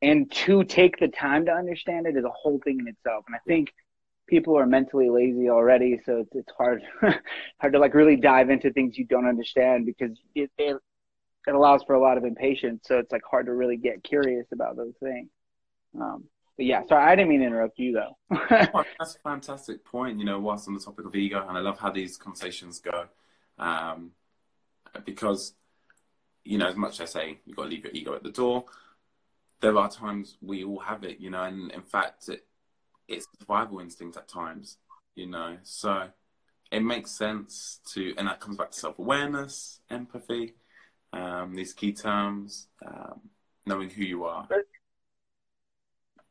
[0.02, 3.26] and to take the time to understand it is a whole thing in itself.
[3.28, 3.72] And I think
[4.28, 6.82] people are mentally lazy already, so it's, it's hard
[7.60, 10.78] hard to like really dive into things you don't understand because it, it
[11.48, 12.84] it allows for a lot of impatience.
[12.88, 15.30] So it's like hard to really get curious about those things.
[16.00, 16.26] Um,
[16.58, 18.18] but yeah, sorry, I didn't mean to interrupt you though.
[18.74, 20.20] oh, that's a fantastic point.
[20.20, 23.06] You know, whilst on the topic of ego, and I love how these conversations go,
[23.58, 24.12] um,
[25.06, 25.54] because
[26.44, 28.32] you know, as much as I say you've got to leave your ego at the
[28.32, 28.66] door,
[29.62, 31.20] there are times we all have it.
[31.20, 32.46] You know, and in fact, it,
[33.08, 34.78] it's survival instinct at times.
[35.16, 36.08] You know, so
[36.72, 40.56] it makes sense to, and that comes back to self awareness, empathy
[41.14, 43.22] um, these key terms, um,
[43.66, 44.48] knowing who you are.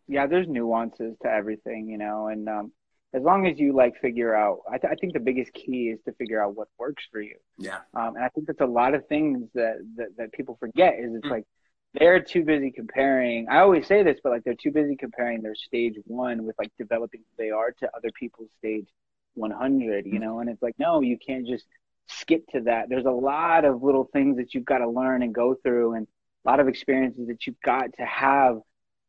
[0.08, 2.72] Yeah, there's nuances to everything, you know, and um,
[3.14, 6.00] as long as you like figure out, I, th- I, think the biggest key is
[6.06, 7.36] to figure out what works for you.
[7.58, 7.78] Yeah.
[7.94, 11.14] Um, and I think that's a lot of things that, that, that people forget is
[11.14, 11.30] it's mm.
[11.30, 11.44] like
[11.94, 13.48] they're too busy comparing.
[13.48, 16.70] I always say this, but like they're too busy comparing their stage one with like
[16.78, 18.86] developing who they are to other people's stage
[19.34, 21.64] 100, you know, and it's like, no, you can't just
[22.08, 22.88] skip to that.
[22.88, 26.06] There's a lot of little things that you've got to learn and go through, and
[26.44, 28.60] a lot of experiences that you've got to have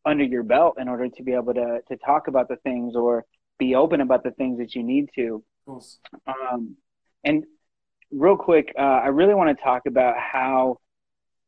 [0.05, 3.25] under your belt in order to be able to to talk about the things or
[3.59, 5.43] be open about the things that you need to.
[6.27, 6.75] Um,
[7.23, 7.45] and
[8.11, 10.79] real quick, uh, I really want to talk about how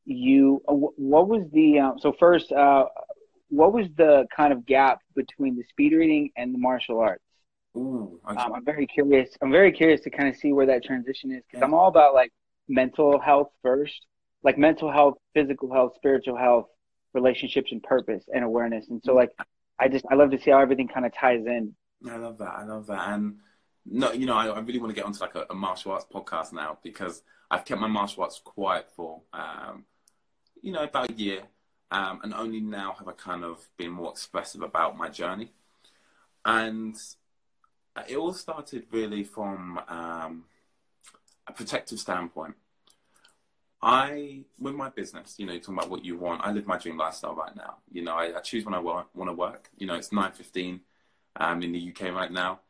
[0.05, 0.61] you.
[0.67, 2.51] Uh, what was the um, so first?
[2.51, 2.85] Uh,
[3.49, 7.23] what was the kind of gap between the speed reading and the martial arts?
[7.75, 9.29] Ooh, um, I'm very curious.
[9.41, 11.65] I'm very curious to kind of see where that transition is because yeah.
[11.65, 12.31] I'm all about like
[12.67, 14.05] mental health first,
[14.43, 16.67] like mental health, physical health, spiritual health,
[17.13, 18.89] relationships, and purpose and awareness.
[18.89, 19.19] And so, mm-hmm.
[19.19, 19.31] like,
[19.79, 21.75] I just I love to see how everything kind of ties in.
[22.09, 22.53] I love that.
[22.55, 23.09] I love that.
[23.09, 23.37] And
[23.85, 26.05] no, you know, I, I really want to get onto like a, a, martial arts
[26.11, 29.85] podcast now because I've kept my martial arts quiet for, um,
[30.63, 31.43] you know, about a year.
[31.91, 35.52] Um, and only now have I kind of been more expressive about my journey.
[36.43, 36.95] And
[38.10, 40.45] it all started really from um,
[41.45, 42.56] a protective standpoint.
[43.80, 46.78] I, with my business, you know, you're talking about what you want, I live my
[46.78, 47.76] dream lifestyle right now.
[47.91, 49.69] You know, I, I choose when I want, want to work.
[49.78, 50.80] You know, it's 9.15
[51.36, 52.62] um, in the UK right now.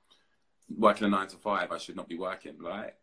[0.75, 2.95] Working a 9 to 5, I should not be working, right?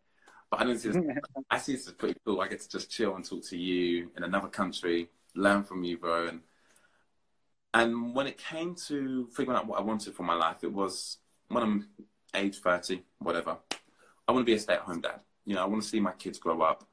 [0.51, 1.03] But I don't see this,
[1.49, 2.41] I see this as pretty cool.
[2.41, 5.97] I get to just chill and talk to you in another country, learn from you,
[5.97, 6.27] bro.
[6.27, 6.41] And,
[7.73, 11.19] and when it came to figuring out what I wanted for my life, it was
[11.47, 11.87] when I'm
[12.35, 13.57] age 30, whatever.
[14.27, 15.21] I want to be a stay at home dad.
[15.45, 16.85] You know, I want to see my kids grow up.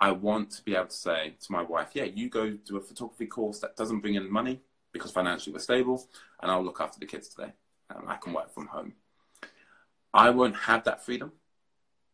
[0.00, 2.80] I want to be able to say to my wife, yeah, you go do a
[2.80, 4.60] photography course that doesn't bring in money
[4.92, 6.08] because financially we're stable,
[6.40, 7.52] and I'll look after the kids today.
[7.90, 8.94] And I can work from home.
[10.14, 11.32] I won't have that freedom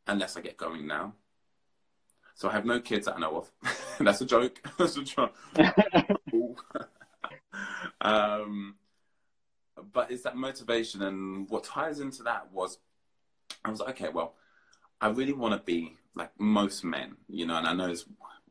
[0.07, 1.15] unless I get going now.
[2.35, 3.51] So I have no kids that I know of.
[4.01, 4.61] That's a joke.
[4.79, 5.35] That's a joke.
[8.01, 8.77] um,
[9.93, 12.79] but it's that motivation and what ties into that was
[13.65, 14.35] I was like, okay, well,
[15.01, 17.95] I really want to be like most men, you know, and I know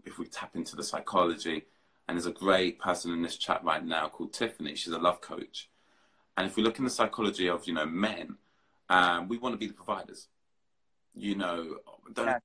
[0.06, 1.66] if we tap into the psychology,
[2.08, 4.76] and there's a great person in this chat right now called Tiffany.
[4.76, 5.70] She's a love coach,
[6.38, 8.38] and if we look in the psychology of you know men,
[8.90, 10.28] um, we want to be the providers,
[11.16, 11.78] you know,
[12.18, 12.38] yeah.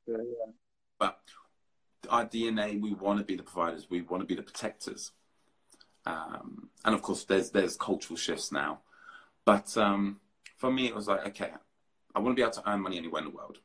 [0.98, 1.20] but
[2.08, 5.12] our DNA, we want to be the providers, we want to be the protectors.
[6.04, 8.80] Um, and of course, there's there's cultural shifts now,
[9.44, 10.20] but um,
[10.56, 11.50] for me, it was like, okay,
[12.14, 13.58] I want to be able to earn money anywhere in the world.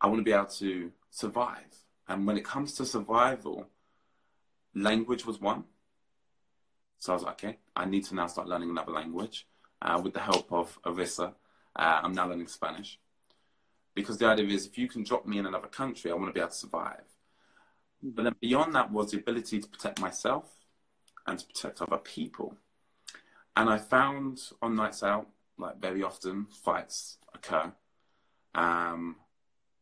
[0.00, 3.66] I want to be able to survive, and when it comes to survival,
[4.74, 5.64] language was one.
[6.98, 9.46] So I was like, okay, I need to now start learning another language.
[9.82, 11.34] Uh, with the help of Arissa,
[11.76, 12.98] uh, I'm now learning Spanish.
[13.96, 16.32] Because the idea is if you can drop me in another country, I want to
[16.32, 17.02] be able to survive.
[18.00, 20.44] But then beyond that was the ability to protect myself
[21.26, 22.54] and to protect other people.
[23.56, 25.26] And I found on nights out,
[25.58, 27.72] like very often, fights occur.
[28.54, 29.16] Um,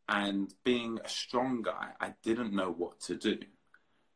[0.07, 3.37] and being a strong guy, I didn't know what to do.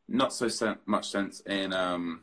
[0.08, 2.22] Not so sen- much sense in, um,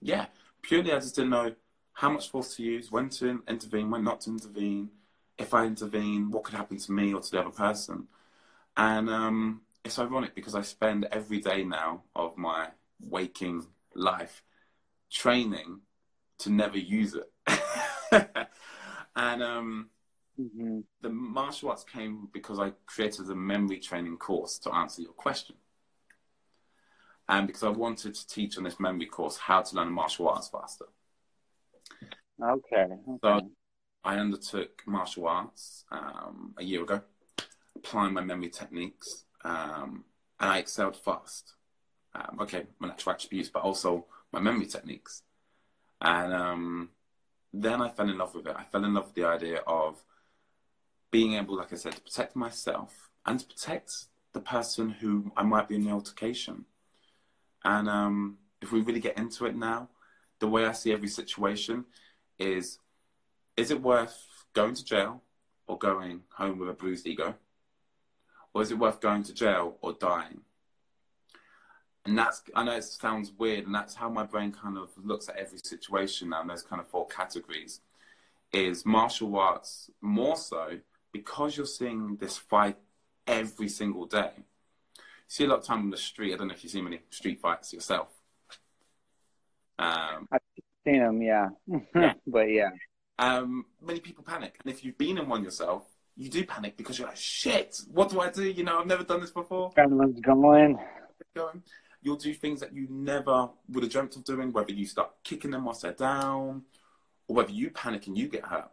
[0.00, 0.26] yeah,
[0.60, 1.54] purely I just didn't know
[1.92, 4.90] how much force to use, when to intervene, when not to intervene.
[5.38, 8.08] If I intervene, what could happen to me or to the other person?
[8.76, 12.68] And um, it's ironic because I spend every day now of my
[13.00, 14.42] waking life
[15.10, 15.80] training
[16.38, 17.30] to never use it.
[19.16, 19.90] and um,
[20.40, 20.80] mm-hmm.
[21.00, 25.56] the martial arts came because I created a memory training course to answer your question.
[27.28, 30.48] And because I wanted to teach on this memory course how to learn martial arts
[30.48, 30.86] faster.
[32.42, 32.76] Okay.
[32.76, 33.18] okay.
[33.22, 33.40] So
[34.04, 37.02] I undertook martial arts um, a year ago,
[37.76, 40.04] applying my memory techniques um,
[40.40, 41.54] and I excelled fast.
[42.14, 45.22] Um, okay, my natural attributes, but also my memory techniques.
[46.00, 46.90] And um,
[47.52, 48.56] then I fell in love with it.
[48.58, 50.02] I fell in love with the idea of
[51.10, 55.42] being able, like I said, to protect myself and to protect the person who I
[55.42, 56.64] might be in the altercation.
[57.64, 59.88] And um, if we really get into it now,
[60.40, 61.84] the way I see every situation
[62.38, 62.78] is
[63.56, 65.22] is it worth going to jail
[65.66, 67.34] or going home with a bruised ego?
[68.54, 70.40] or is it worth going to jail or dying?
[72.04, 75.28] And that's, I know it sounds weird, and that's how my brain kind of looks
[75.28, 77.80] at every situation now, and those kind of four categories.
[78.52, 82.76] Is martial arts more so because you're seeing this fight
[83.26, 84.32] every single day.
[84.36, 86.34] You see a lot of time on the street.
[86.34, 88.08] I don't know if you see many street fights yourself.
[89.78, 90.40] Um, I've
[90.84, 91.48] seen them, yeah.
[91.94, 92.12] yeah.
[92.26, 92.72] but yeah.
[93.18, 94.56] Um, many people panic.
[94.64, 95.84] And if you've been in one yourself,
[96.16, 98.44] you do panic because you're like, shit, what do I do?
[98.44, 99.70] You know, I've never done this before.
[99.72, 100.78] Adrenaline's going.
[101.34, 101.62] Going.
[102.02, 105.52] You'll do things that you never would have dreamt of doing, whether you start kicking
[105.52, 106.62] them whilst they're down,
[107.28, 108.70] or whether you panic and you get hurt.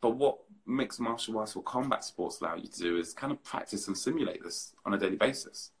[0.00, 3.42] But what mixed martial arts or combat sports allow you to do is kind of
[3.44, 5.72] practice and simulate this on a daily basis.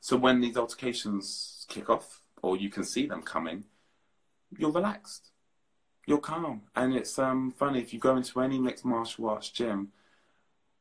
[0.00, 3.64] So when these altercations kick off, or you can see them coming,
[4.58, 5.30] you're relaxed
[6.06, 6.62] you're calm.
[6.74, 9.92] And it's um, funny if you go into any mixed martial arts gym,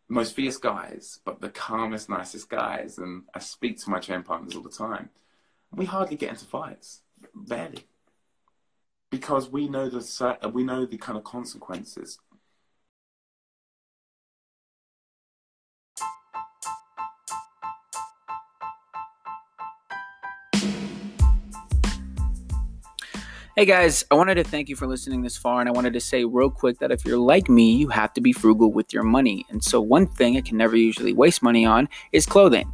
[0.10, 2.98] most fierce guys, but the calmest, nicest guys.
[2.98, 5.10] And I speak to my training partners all the time.
[5.72, 7.02] We hardly get into fights,
[7.34, 7.86] barely,
[9.10, 12.20] because we know the we know the kind of consequences
[23.56, 26.00] Hey guys, I wanted to thank you for listening this far, and I wanted to
[26.00, 29.04] say real quick that if you're like me, you have to be frugal with your
[29.04, 29.46] money.
[29.52, 32.72] And so, one thing I can never usually waste money on is clothing.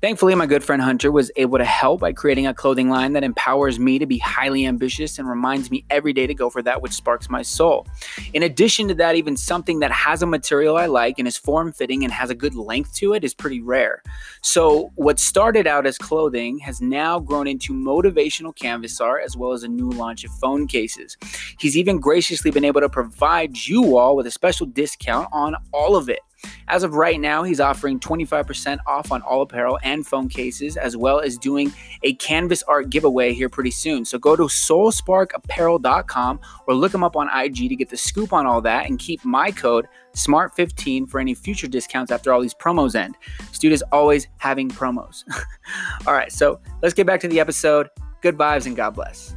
[0.00, 3.22] Thankfully, my good friend Hunter was able to help by creating a clothing line that
[3.22, 6.80] empowers me to be highly ambitious and reminds me every day to go for that
[6.80, 7.86] which sparks my soul.
[8.32, 11.70] In addition to that, even something that has a material I like and is form
[11.70, 14.02] fitting and has a good length to it is pretty rare.
[14.40, 19.52] So, what started out as clothing has now grown into motivational canvas art as well
[19.52, 21.18] as a new launch of phone cases.
[21.58, 25.94] He's even graciously been able to provide you all with a special discount on all
[25.94, 26.20] of it.
[26.68, 30.96] As of right now, he's offering 25% off on all apparel and phone cases, as
[30.96, 31.72] well as doing
[32.02, 34.04] a canvas art giveaway here pretty soon.
[34.04, 38.46] So go to soulsparkapparel.com or look him up on IG to get the scoop on
[38.46, 42.94] all that and keep my code SMART15 for any future discounts after all these promos
[42.94, 43.16] end.
[43.52, 45.24] Stu is always having promos.
[46.06, 47.88] all right, so let's get back to the episode.
[48.20, 49.34] Good vibes and God bless.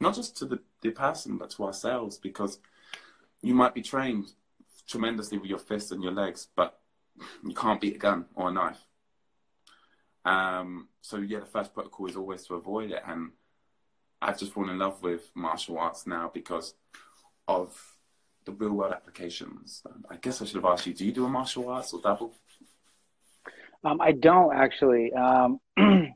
[0.00, 2.58] Not just to the the person, but to ourselves, because
[3.42, 4.32] you might be trained
[4.88, 6.78] tremendously with your fists and your legs, but
[7.44, 8.80] you can't beat a gun or a knife.
[10.24, 13.30] Um, so yeah, the first protocol is always to avoid it, and
[14.20, 16.74] I've just fallen in love with martial arts now because
[17.46, 17.80] of
[18.44, 19.82] the real world applications.
[20.10, 22.34] I guess I should have asked you: Do you do a martial arts or dabble?
[23.84, 25.12] Um, I don't actually.
[25.12, 25.60] Um,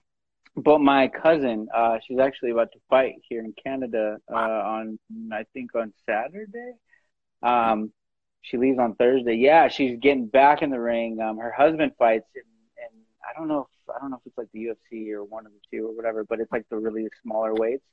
[0.57, 4.98] but my cousin, uh, she's actually about to fight here in Canada uh, on,
[5.32, 6.72] I think, on Saturday.
[7.42, 7.92] Um,
[8.42, 9.34] she leaves on Thursday.
[9.34, 11.20] Yeah, she's getting back in the ring.
[11.20, 12.44] Um, her husband fights, and,
[12.78, 15.46] and I don't know if I don't know if it's like the UFC or one
[15.46, 17.84] of the two or whatever, but it's like the really smaller weights.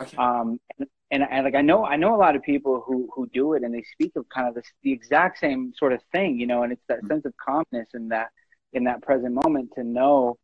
[0.00, 0.16] Okay.
[0.16, 3.28] Um, and, and, and like I know I know a lot of people who who
[3.28, 6.40] do it, and they speak of kind of this, the exact same sort of thing,
[6.40, 7.08] you know, and it's that mm-hmm.
[7.08, 8.30] sense of calmness and that
[8.72, 10.38] in that present moment to know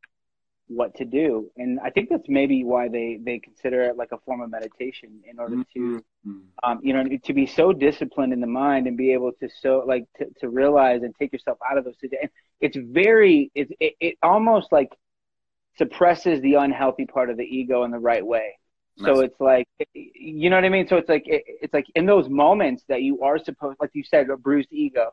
[0.69, 1.51] what to do.
[1.57, 5.21] And I think that's maybe why they they consider it like a form of meditation
[5.31, 6.39] in order to Mm-hmm.
[6.65, 9.85] um, you know to be so disciplined in the mind and be able to so
[9.87, 12.33] like to, to realize and take yourself out of those situations.
[12.61, 14.91] It's very it's it, it almost like
[15.79, 18.59] suppresses the unhealthy part of the ego in the right way.
[18.97, 19.21] So Nice.
[19.21, 20.89] it's like, you know what I mean?
[20.89, 24.03] So it's like, it, it's like in those moments that you are supposed, like you
[24.05, 25.11] said, a bruised ego,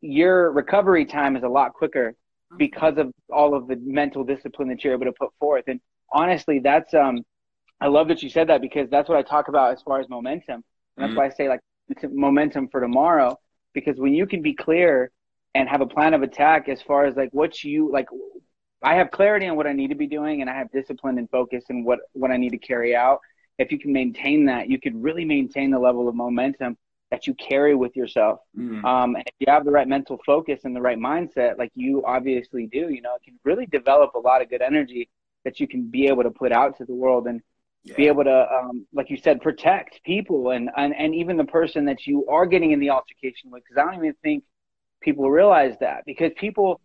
[0.00, 2.14] your recovery time is a lot quicker
[2.56, 5.64] because of all of the mental discipline that you're able to put forth.
[5.68, 5.80] And
[6.12, 7.24] honestly, that's, um,
[7.80, 10.08] I love that you said that because that's what I talk about as far as
[10.08, 10.64] momentum.
[10.96, 11.16] And that's Mhm.
[11.16, 13.38] why I say like it's momentum for tomorrow,
[13.72, 15.10] because when you can be clear
[15.54, 18.08] and have a plan of attack as far as like what you like,
[18.82, 21.28] I have clarity on what I need to be doing and I have discipline and
[21.30, 23.20] focus and what, what I need to carry out.
[23.58, 26.76] If you can maintain that, you could really maintain the level of momentum
[27.10, 28.40] that you carry with yourself.
[28.56, 28.84] Mm.
[28.84, 32.04] Um, and if you have the right mental focus and the right mindset, like you
[32.04, 35.08] obviously do, you know, it can really develop a lot of good energy
[35.44, 37.40] that you can be able to put out to the world and
[37.96, 41.86] be able to, um, like you said, protect people and, and, and even the person
[41.86, 43.62] that you are getting in the altercation with.
[43.66, 44.44] Cause I don't even think
[45.00, 46.80] people realize that because people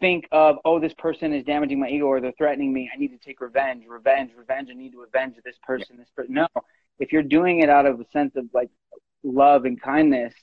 [0.00, 2.90] think of, oh, this person is damaging my ego or they're threatening me.
[2.92, 4.68] I need to take revenge, revenge, revenge.
[4.70, 6.34] I need to avenge this person, this person.
[6.34, 6.48] No,
[6.98, 8.70] if you're doing it out of a sense of like
[9.22, 10.34] love and kindness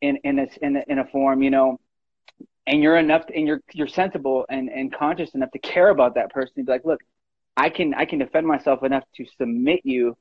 [0.00, 1.78] in, in a, in a, in a form, you know,
[2.66, 6.30] and you're enough and you're, you're sensible and, and conscious enough to care about that
[6.30, 7.00] person and be like, look,
[7.56, 10.16] I can, I can defend myself enough to submit you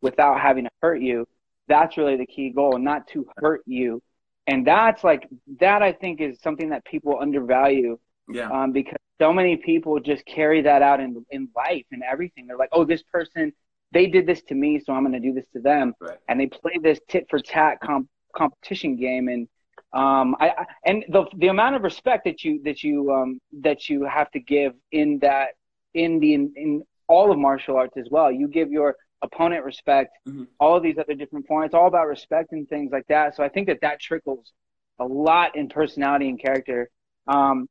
[0.00, 1.26] without having to hurt you.
[1.66, 4.02] That's really the key goal, not to hurt you.
[4.46, 5.28] And that's like,
[5.60, 7.98] that I think is something that people undervalue
[8.32, 8.48] Yeah.
[8.50, 12.46] um, because so many people just carry that out in in life and everything.
[12.46, 13.52] They're like, oh, this person,
[13.92, 16.18] they did this to me, so I'm going to do this to them, Right.
[16.28, 19.28] and they play this tit for tat comp- competition game.
[19.28, 19.48] And
[19.92, 23.88] um, I, I and the the amount of respect that you that you um, that
[23.88, 25.50] you have to give in that
[25.94, 28.30] in the in, in all of martial arts as well.
[28.30, 30.46] You give your opponent respect, Mhm.
[30.60, 33.34] all of these other different points, all about respect and things like that.
[33.34, 34.52] So I think that that trickles
[34.98, 36.90] a lot in personality and character.
[37.26, 37.68] Um,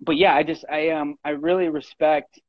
[0.00, 2.40] but yeah, I just I um I really respect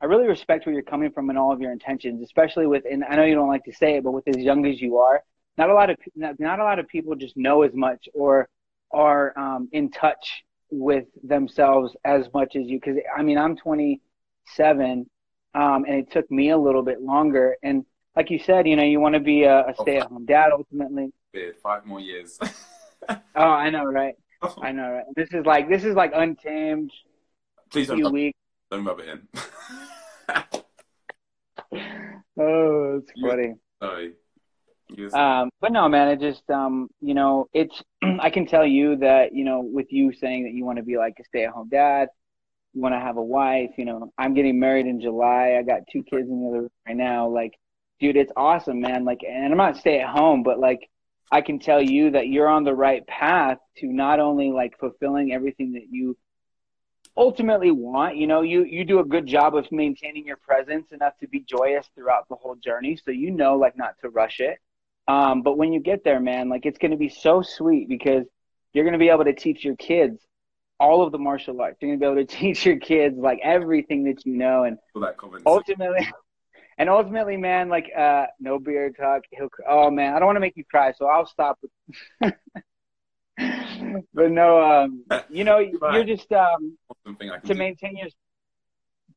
[0.00, 3.04] I really respect where you're coming from and all of your intentions, especially with and
[3.04, 5.22] I know you don't like to say it, but with as young as you are,
[5.56, 8.48] not a lot of not, not a lot of people just know as much or
[8.92, 12.78] are um, in touch with themselves as much as you.
[12.80, 15.06] Because I mean, I'm 27,
[15.54, 17.56] um, and it took me a little bit longer.
[17.62, 17.84] And
[18.16, 21.12] like you said, you know, you want to be a, a stay-at-home dad ultimately.
[21.62, 22.38] Five more years.
[23.08, 24.14] Oh, I know, right?
[24.60, 25.04] I know, right?
[25.16, 26.92] This is like this is like untamed.
[27.70, 28.38] Please don't, Few rub- weeks.
[28.70, 29.28] don't rub it in.
[32.40, 33.54] Oh, it's funny.
[33.82, 34.12] Sorry.
[35.12, 37.82] Um, but no, man, it just, um, you know, it's,
[38.20, 40.96] I can tell you that, you know, with you saying that you want to be
[40.96, 42.08] like a stay at home dad,
[42.74, 45.56] you want to have a wife, you know, I'm getting married in July.
[45.58, 47.28] I got two kids in the other room right now.
[47.28, 47.54] Like,
[48.00, 49.04] dude, it's awesome, man.
[49.04, 50.88] Like, and I'm not stay at home, but like,
[51.30, 55.32] I can tell you that you're on the right path to not only like fulfilling
[55.32, 56.16] everything that you
[57.18, 61.18] ultimately want, you know, you, you do a good job of maintaining your presence enough
[61.18, 62.98] to be joyous throughout the whole journey.
[63.04, 64.58] So you know, like, not to rush it.
[65.08, 68.24] Um, but when you get there, man, like it's going to be so sweet because
[68.72, 70.22] you're going to be able to teach your kids
[70.78, 71.78] all of the martial arts.
[71.80, 74.64] You're going to be able to teach your kids like everything that you know.
[74.64, 74.78] And
[75.44, 76.08] ultimately,
[76.78, 79.22] and ultimately, man, like, uh, no beer talk.
[79.30, 80.92] He'll, oh man, I don't want to make you cry.
[80.92, 81.58] So I'll stop.
[84.14, 85.58] but no, um, you know,
[85.92, 87.58] you're just, um, Something I can to do.
[87.58, 88.08] maintain your,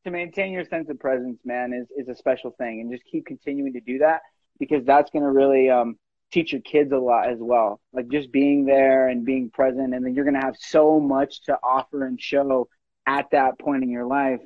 [0.05, 2.81] to maintain your sense of presence, man, is, is a special thing.
[2.81, 4.21] And just keep continuing to do that
[4.59, 5.97] because that's going to really um,
[6.31, 7.79] teach your kids a lot as well.
[7.93, 11.41] Like just being there and being present, and then you're going to have so much
[11.43, 12.67] to offer and show
[13.05, 14.39] at that point in your life.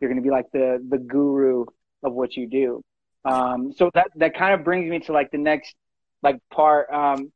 [0.00, 1.66] You're going to be like the the guru
[2.02, 2.82] of what you do.
[3.24, 5.74] Um, so that that kind of brings me to like the next
[6.22, 6.90] like part.
[6.92, 7.32] Um,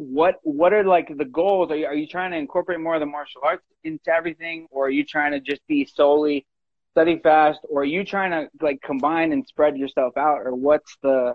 [0.00, 1.70] what what are like the goals?
[1.70, 4.86] Are you, are you trying to incorporate more of the martial arts into everything, or
[4.86, 6.46] are you trying to just be solely
[6.92, 10.96] study fast, or are you trying to like combine and spread yourself out, or what's
[11.02, 11.34] the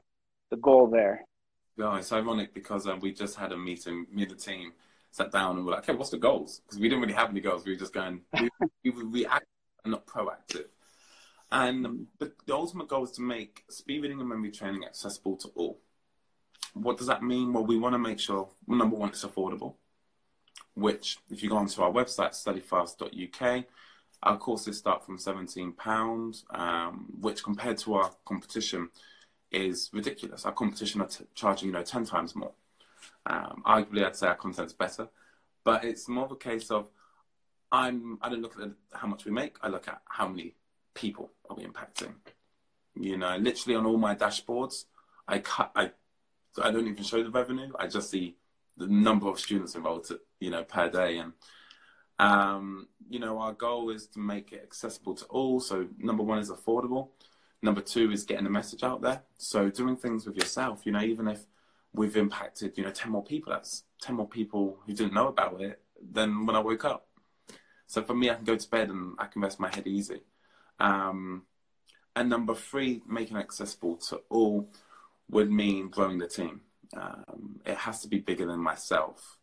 [0.49, 1.24] the goal there?
[1.78, 4.72] Yeah, it's ironic because um, we just had a meeting, me and the team
[5.11, 6.61] sat down and we're like, okay, what's the goals?
[6.66, 7.66] Because we didn't really have any goals.
[7.66, 8.49] We were just going, we,
[8.84, 9.47] we were reactive
[9.84, 10.66] and not proactive.
[11.51, 15.49] And the, the ultimate goal is to make speed reading and memory training accessible to
[15.49, 15.80] all.
[16.76, 17.54] What does that mean?
[17.54, 19.76] Well, we want to make sure, number one, it's affordable,
[20.74, 23.66] which if you go onto our website, studyfast.uk,
[24.22, 28.90] our courses start from £17, um, which compared to our competition
[29.52, 30.46] is ridiculous.
[30.46, 32.52] Our competition are t- charging, you know, 10 times more.
[33.26, 35.08] Um, arguably, I'd say our content's better,
[35.64, 36.90] but it's more of a case of
[37.72, 40.56] I'm, I don't look at how much we make, I look at how many
[40.94, 42.16] people are we impacting?
[42.96, 44.86] You know, literally on all my dashboards,
[45.28, 45.92] I cut, I,
[46.64, 47.72] I don't even show the revenue.
[47.78, 48.36] I just see
[48.78, 51.18] the number of students enrolled, you know, per day.
[51.18, 51.34] And,
[52.20, 55.60] um, you know, our goal is to make it accessible to all.
[55.60, 57.10] So number one is affordable.
[57.62, 59.24] Number two is getting the message out there.
[59.38, 61.45] So doing things with yourself, you know, even if
[61.93, 65.62] we've impacted, you know, 10 more people, that's 10 more people who didn't know about
[65.62, 65.82] it
[66.12, 67.08] than when I woke up.
[67.88, 70.22] So for me, I can go to bed and I can rest my head easy.
[70.80, 71.43] Um,
[72.16, 74.70] and number three, making it accessible to all
[75.30, 76.62] would mean growing the team.
[76.96, 79.38] Um, it has to be bigger than myself.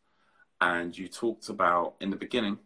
[0.60, 2.58] And you talked about in the beginning,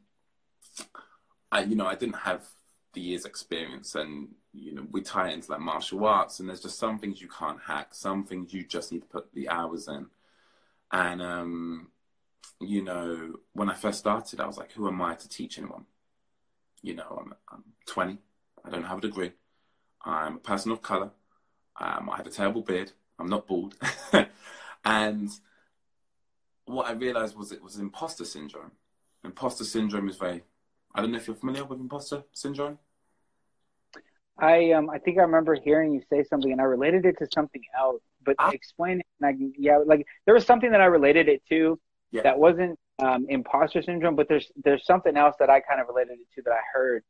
[1.51, 2.45] I, you know, I didn't have
[2.93, 6.61] the years experience and, you know, we tie it into like martial arts and there's
[6.61, 9.89] just some things you can't hack, some things you just need to put the hours
[9.89, 10.07] in.
[10.93, 11.89] And, um,
[12.61, 15.87] you know, when I first started, I was like, who am I to teach anyone?
[16.83, 18.19] You know, I'm, I'm 20.
[18.65, 19.33] I don't have a degree.
[20.05, 21.11] I'm a person of color.
[21.81, 22.93] Um, I have a terrible beard.
[23.19, 23.75] I'm not bald.
[24.85, 25.31] and
[26.67, 28.73] what I realized was it was imposter syndrome.
[29.25, 30.43] Imposter syndrome is very,
[30.95, 32.79] I don't know if you're familiar with imposter syndrome.
[34.39, 37.29] I um I think I remember hearing you say something and I related it to
[37.35, 38.51] something else, but ah.
[38.51, 39.07] explain it.
[39.21, 41.79] And I, yeah, like there was something that I related it to
[42.11, 42.23] yeah.
[42.23, 46.19] that wasn't um, imposter syndrome, but there's there's something else that I kind of related
[46.19, 47.05] it to that I heard,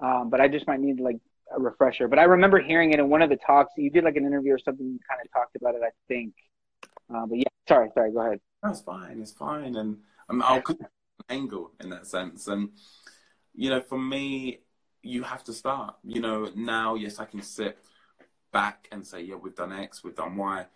[0.00, 1.18] um, but I just might need like
[1.56, 2.08] a refresher.
[2.08, 3.72] But I remember hearing it in one of the talks.
[3.76, 4.86] You did like an interview or something.
[4.86, 6.34] You kind of talked about it, I think.
[7.12, 8.12] Uh, but yeah, sorry, sorry.
[8.12, 8.40] Go ahead.
[8.62, 9.20] That's fine.
[9.20, 9.98] It's fine, and
[10.28, 10.78] um, I'll come
[11.28, 12.46] angle in that sense.
[12.46, 12.70] And
[13.54, 14.60] you know, for me,
[15.02, 15.96] you have to start.
[16.04, 17.78] You know, now yes, I can sit
[18.52, 20.66] back and say, yeah, we've done X, we've done Y.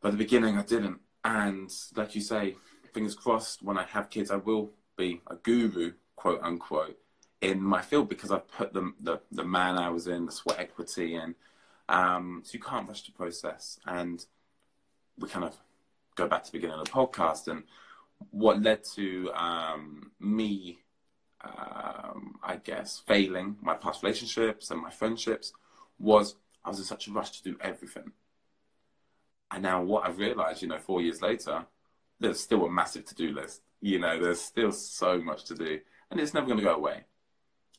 [0.00, 1.00] But the beginning, I didn't.
[1.24, 2.56] And like you say,
[2.92, 6.98] fingers crossed, when I have kids, I will be a guru, quote unquote,
[7.44, 10.58] in my field because I've put the, the, the man I was in, the sweat
[10.58, 11.34] equity in.
[11.88, 13.78] Um, so you can't rush the process.
[13.86, 14.24] And
[15.18, 15.54] we kind of
[16.16, 17.64] go back to the beginning of the podcast and
[18.30, 20.78] what led to um, me,
[21.42, 25.52] um, I guess, failing my past relationships and my friendships
[25.98, 28.12] was I was in such a rush to do everything.
[29.50, 31.66] And now what I've realized, you know, four years later,
[32.18, 33.60] there's still a massive to do list.
[33.82, 35.80] You know, there's still so much to do,
[36.10, 37.04] and it's never going to go away.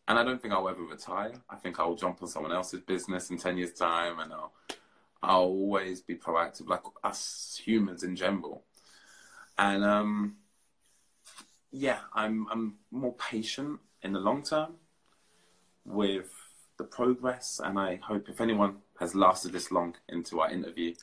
[0.08, 1.34] And I don't think I'll ever retire.
[1.50, 4.54] I think I'll jump on someone else's business in ten years' time, and I'll
[5.24, 8.64] I'll always be proactive, like us humans in general.
[9.58, 10.36] And um,
[11.72, 14.76] yeah, I'm I'm more patient in the long term
[15.84, 16.32] with
[16.78, 20.94] the progress, and I hope if anyone has lasted this long into our interview,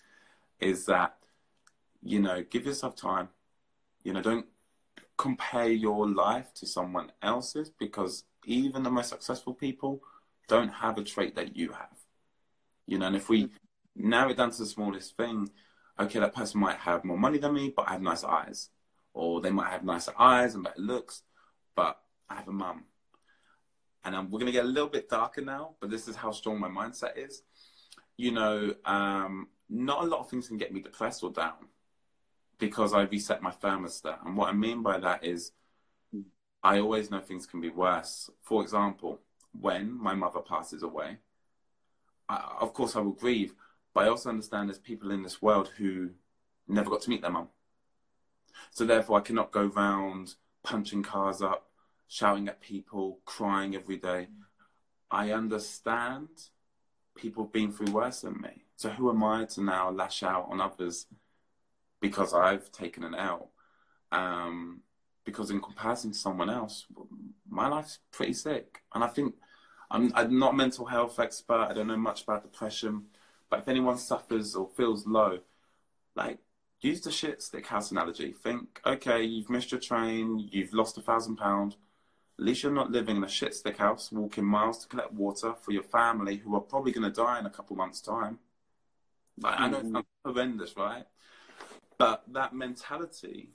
[0.61, 1.17] is that
[2.03, 3.29] you know, give yourself time.
[4.03, 4.47] You know, don't
[5.17, 10.03] compare your life to someone else's because even the most successful people
[10.49, 11.97] don't have a trait that you have.
[12.87, 13.51] You know, and if we
[13.95, 15.51] narrow it down to the smallest thing,
[15.99, 18.71] okay, that person might have more money than me, but I have nicer eyes.
[19.15, 21.23] Or they might have nicer eyes and better looks,
[21.77, 22.85] but I have a mum.
[24.05, 26.33] And um, we're going to get a little bit darker now, but this is how
[26.33, 27.43] strong my mindset is.
[28.17, 31.69] You know, um, not a lot of things can get me depressed or down
[32.59, 34.25] because I reset my thermostat.
[34.25, 35.53] And what I mean by that is
[36.63, 38.31] I always know things can be worse.
[38.43, 39.21] For example,
[39.59, 41.19] when my mother passes away,
[42.29, 43.55] I, of course I will grieve,
[43.93, 46.11] but I also understand there's people in this world who
[46.69, 47.49] never got to meet their mum.
[48.71, 51.69] So therefore, I cannot go round punching cars up,
[52.09, 54.29] shouting at people, crying every day.
[55.11, 56.29] I understand
[57.17, 58.65] people have been through worse than me.
[58.77, 61.07] So who am I to now lash out on others
[62.01, 63.51] because I've taken an L.
[64.11, 64.81] Um,
[65.25, 66.87] because in comparison to someone else,
[67.49, 68.83] my life's pretty sick.
[68.95, 69.35] And I think
[69.91, 71.69] I'm, I'm not a mental health expert.
[71.71, 73.07] I don't know much about depression.
[73.51, 75.41] But if anyone suffers or feels low,
[76.17, 76.39] like
[76.81, 78.33] use the shit stick house analogy.
[78.33, 81.77] Think, okay, you've missed your train, you've lost a thousand pounds.
[82.39, 85.55] At least you're not living in a shit stick house, walking miles to collect water
[85.55, 88.39] for your family who are probably going to die in a couple months' time.
[89.39, 89.61] Like.
[89.61, 90.05] I know it's mm.
[90.25, 91.05] horrendous, right?
[91.99, 93.51] But that mentality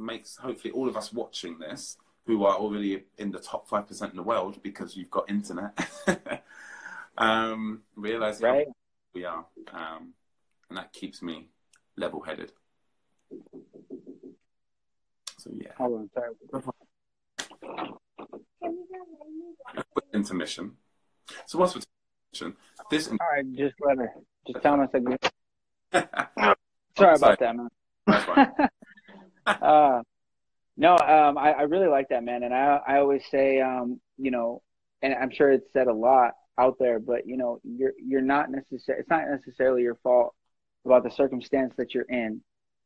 [0.00, 1.96] makes hopefully all of us watching this,
[2.26, 5.78] who are already in the top five percent in the world because you've got internet,
[7.18, 8.66] um, realize right.
[8.66, 8.72] how
[9.14, 10.14] we are, um,
[10.68, 11.48] and that keeps me
[11.96, 12.52] level-headed.
[15.38, 15.72] So yeah.
[15.78, 16.34] Hold on, sorry.
[20.12, 20.72] Intermission.
[21.46, 21.86] So what's with
[22.32, 22.56] intermission?
[22.90, 23.08] This.
[23.08, 24.12] All right, just let her.
[24.46, 25.18] Just tell us again.
[26.96, 27.68] sorry about that, man.
[28.06, 28.52] That's fine.
[29.46, 30.02] uh,
[30.76, 32.42] no, um, I, I, really like that, man.
[32.42, 34.62] And I, I always say, um, you know,
[35.02, 36.32] and I'm sure it's said a lot.
[36.58, 39.00] out there, but you know, you're you're not necessarily.
[39.00, 40.34] It's not necessarily your fault
[40.84, 42.42] about the circumstance that you're in,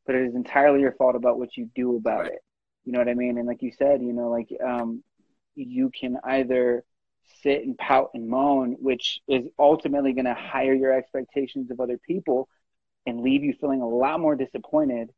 [0.07, 2.33] but it is entirely your fault about what you do about Right.
[2.33, 2.39] it.
[2.85, 3.39] You know what I mean?
[3.39, 5.03] And like you said, you know, like um,
[5.55, 6.85] you can either
[7.43, 11.99] sit and pout and moan, which is ultimately going to higher your expectations of other
[12.07, 12.49] people
[13.07, 15.11] and leave you feeling a lot more disappointed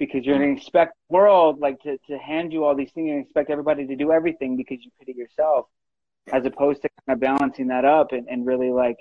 [0.00, 3.22] because you're going to expect world like to, to hand you all these things and
[3.22, 5.66] expect everybody to do everything because you pity yourself
[6.32, 8.96] as opposed to kind of balancing that up and, and really like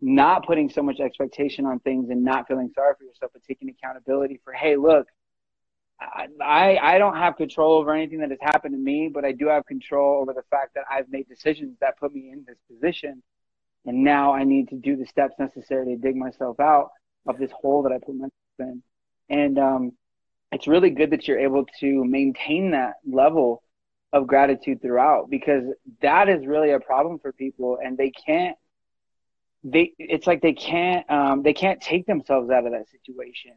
[0.00, 3.70] not putting so much expectation on things and not feeling sorry for yourself but taking
[3.70, 5.08] accountability for hey look
[6.00, 9.30] I, I I don't have control over anything that has happened to me, but I
[9.30, 12.56] do have control over the fact that I've made decisions that put me in this
[12.68, 13.22] position.
[13.86, 16.90] And now I need to do the steps necessary to dig myself out
[17.26, 18.82] of this hole that I put myself in.
[19.28, 19.92] And um,
[20.52, 23.62] it's really good that you're able to maintain that level
[24.12, 25.64] of gratitude throughout because
[26.02, 28.56] that is really a problem for people and they can't
[29.64, 33.52] they it's like they can't um, they can't take themselves out of that situation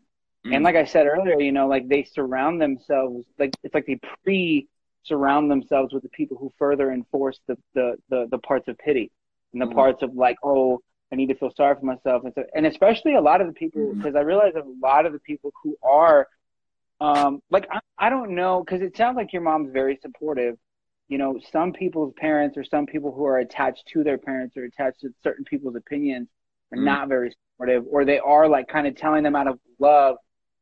[0.52, 4.00] and like I said earlier, you know, like they surround themselves, like it's like they
[4.24, 4.68] pre
[5.04, 9.12] surround themselves with the people who further enforce the, the, the, the parts of pity
[9.54, 9.74] and the Mhm.
[9.74, 10.82] parts of like, oh,
[11.12, 12.24] I need to feel sorry for myself.
[12.26, 15.06] And so, and especially a lot of the people, because I realize that a lot
[15.06, 16.28] of the people who are,
[17.00, 20.56] um, like, I, I don't know, because it sounds like your mom's very supportive.
[21.08, 24.64] You know, some people's parents or some people who are attached to their parents or
[24.64, 26.30] attached to certain people's opinions
[26.72, 26.86] are Mhm.
[26.86, 30.18] not very supportive, or they are like kind of telling them out of love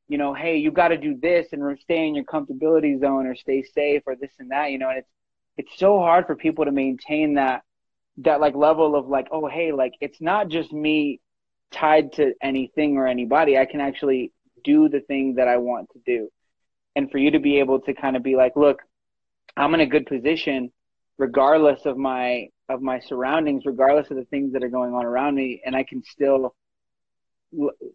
[0.10, 3.36] you know, hey, you got to do this and stay in your comfortability zone or
[3.36, 5.10] stay safe or this and that, you know, and it's
[5.58, 7.64] it's so hard for people to maintain that
[8.20, 11.22] that like level of like, oh, hey, like it's not just me
[11.72, 13.58] tied to anything or anybody.
[13.60, 14.33] I can actually
[14.64, 16.30] do the thing that I want to do.
[16.96, 18.82] And for you to be able to kind of be like, look,
[19.58, 20.72] I'm in a good position
[21.18, 25.36] regardless of my of my surroundings, regardless of the things that are going on around
[25.36, 26.56] me, and I can still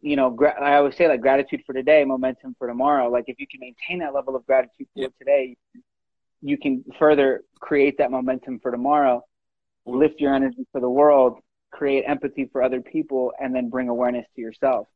[0.03, 3.09] you know, gra- I always say like gratitude for today, momentum for tomorrow.
[3.11, 5.13] Like if you can maintain that level of gratitude for Yep.
[5.19, 5.57] today,
[6.43, 9.23] you can further create that momentum for tomorrow,
[9.85, 11.41] lift your energy for the world,
[11.73, 14.87] create empathy for other people, and then bring awareness to yourself.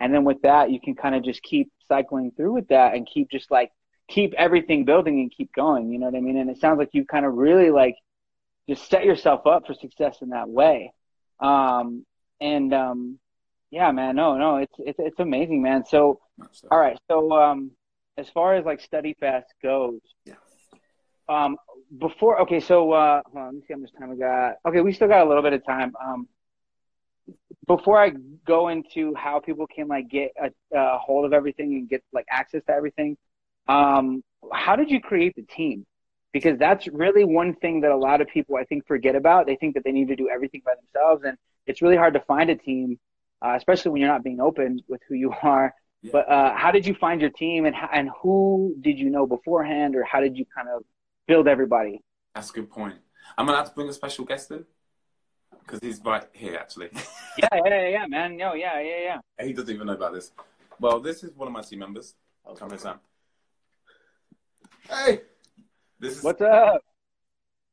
[0.00, 3.06] And then with that, you can kind of just keep cycling through with that and
[3.06, 3.70] keep just like
[4.08, 5.90] keep everything building and keep going.
[5.90, 6.36] You know what I mean?
[6.38, 7.94] And it sounds like you kind of really like
[8.68, 10.92] just set yourself up for success in that way.
[11.40, 12.04] Um,
[12.40, 13.18] and um,
[13.70, 15.84] yeah, man, no, no, it's it's it's amazing, man.
[15.86, 16.20] So
[16.70, 17.70] all right, so um,
[18.18, 20.34] as far as like study fast goes, Yeah.
[21.28, 21.56] um,
[21.98, 24.56] before okay, so uh, on, let me see how much time we got.
[24.66, 25.92] Okay, we still got a little bit of time.
[26.04, 26.28] Um,
[27.66, 28.12] before I
[28.46, 32.26] go into how people can like get a, a hold of everything and get like
[32.30, 33.16] access to everything,
[33.68, 35.86] um, how did you create the team?
[36.32, 39.46] Because that's really one thing that a lot of people I think forget about.
[39.46, 42.20] They think that they need to do everything by themselves, and it's really hard to
[42.20, 42.98] find a team,
[43.44, 45.74] uh, especially when you're not being open with who you are.
[46.00, 46.10] Yeah.
[46.12, 49.26] But uh, how did you find your team, and how, and who did you know
[49.26, 50.82] beforehand, or how did you kind of
[51.28, 52.00] build everybody?
[52.34, 52.96] That's a good point.
[53.36, 54.64] I'm gonna have to bring a special guest in
[55.64, 56.90] because he's right here actually.
[57.38, 58.36] Yeah, yeah, yeah, yeah, man.
[58.36, 59.46] No, yeah, yeah, yeah.
[59.46, 60.32] he doesn't even know about this.
[60.78, 62.14] Well, this is one of my team members.
[62.46, 63.00] I'll come here, Sam.
[64.86, 65.22] Hey,
[65.98, 66.82] this is What's up?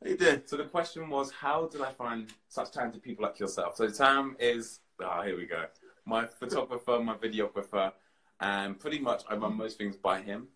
[0.02, 0.44] How you doing?
[0.46, 3.76] So the question was, how did I find such talented people like yourself?
[3.76, 5.66] So Sam is, ah, here we go,
[6.06, 7.92] my photographer, my videographer,
[8.40, 10.48] and pretty much I run most things by him.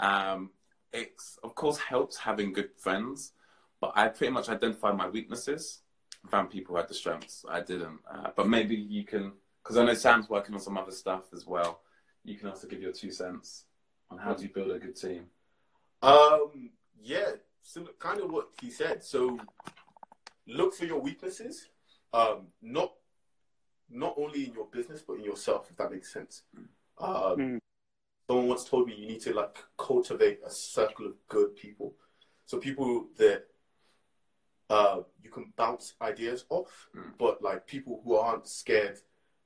[0.00, 0.50] Um,
[0.92, 3.32] it's of course helps having good friends,
[3.80, 5.79] but I pretty much identify my weaknesses,
[6.28, 7.44] found people who had the strengths.
[7.48, 10.92] I didn't, uh, but maybe you can, because I know Sam's working on some other
[10.92, 11.80] stuff as well.
[12.24, 13.64] You can also give your two cents
[14.10, 15.26] on how do you build a good team.
[16.02, 16.70] Um,
[17.02, 19.02] yeah, similar, kind of what he said.
[19.02, 19.38] So,
[20.46, 21.68] look for your weaknesses.
[22.12, 22.92] Um, not
[23.92, 26.42] not only in your business but in yourself, if that makes sense.
[26.98, 27.58] Um, Mm.
[28.28, 31.96] Someone once told me you need to like cultivate a circle of good people.
[32.46, 33.46] So people that
[34.70, 37.12] uh, you can bounce ideas off, Mm.
[37.18, 38.98] but like people who aren't scared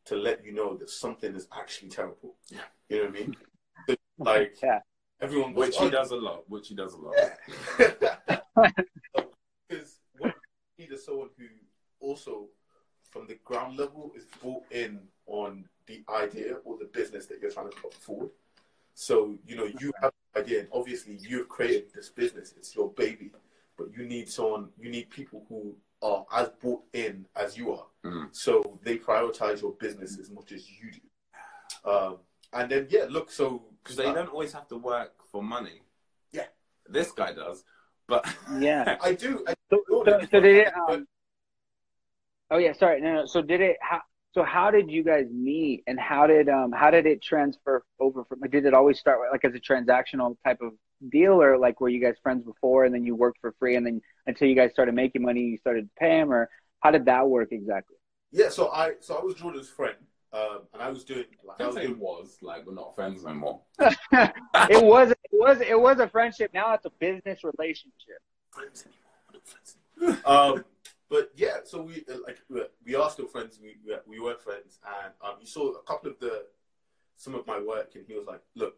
[0.04, 2.36] to let you know that something is actually terrible.
[2.50, 2.58] Yeah.
[2.88, 3.36] You know what I mean?
[3.88, 4.80] So, like Yeah.
[5.20, 6.48] everyone goes, Which he "Oh, does a lot.
[6.48, 7.14] Which he does a lot.
[9.68, 10.34] because what
[10.78, 11.46] you need is someone who
[12.00, 12.48] also,
[13.10, 17.50] from the ground level, is bought in on the idea or the business that you're
[17.50, 18.30] trying to put forward.
[18.94, 22.90] So you know you have an idea, and obviously you've created this business; it's your
[22.92, 23.32] baby.
[23.76, 27.86] But you need someone, you need people who are as bought in as you are.
[28.04, 28.28] Mm.
[28.32, 31.90] So they prioritize your business as much as you do.
[31.90, 32.18] Um,
[32.52, 35.82] and then yeah, look, so Because they don't always have to work for money.
[36.32, 36.46] Yeah.
[36.88, 37.64] This guy does.
[38.06, 38.26] But
[38.58, 38.96] Yeah.
[39.02, 39.44] I do.
[39.48, 41.06] I So, know so, so they, but- um,
[42.50, 43.00] Oh yeah, sorry.
[43.00, 43.26] No, no.
[43.26, 43.76] So did it?
[43.80, 44.02] How,
[44.32, 48.22] so how did you guys meet, and how did um how did it transfer over
[48.24, 48.40] from?
[48.48, 50.72] Did it always start like as a transactional type of
[51.10, 53.86] deal, or like were you guys friends before, and then you worked for free, and
[53.86, 56.48] then until you guys started making money, you started to pay him, or
[56.80, 57.96] how did that work exactly?
[58.32, 59.96] Yeah, so I so I was Jordan's friend,
[60.32, 62.94] um, and I was doing like I I was say doing was like we're not
[62.94, 63.60] friends no more.
[63.80, 66.50] it was it was it was a friendship.
[66.52, 68.20] Now it's a business relationship.
[68.50, 69.30] friends anymore.
[69.32, 69.76] We're friends
[70.26, 70.56] anymore.
[70.56, 70.64] um,
[71.10, 73.60] but yeah, so we uh, like we- we are still friends.
[73.62, 76.46] We we, we were friends, and um, you saw a couple of the
[77.16, 78.76] some of my work, and he was like, "Look,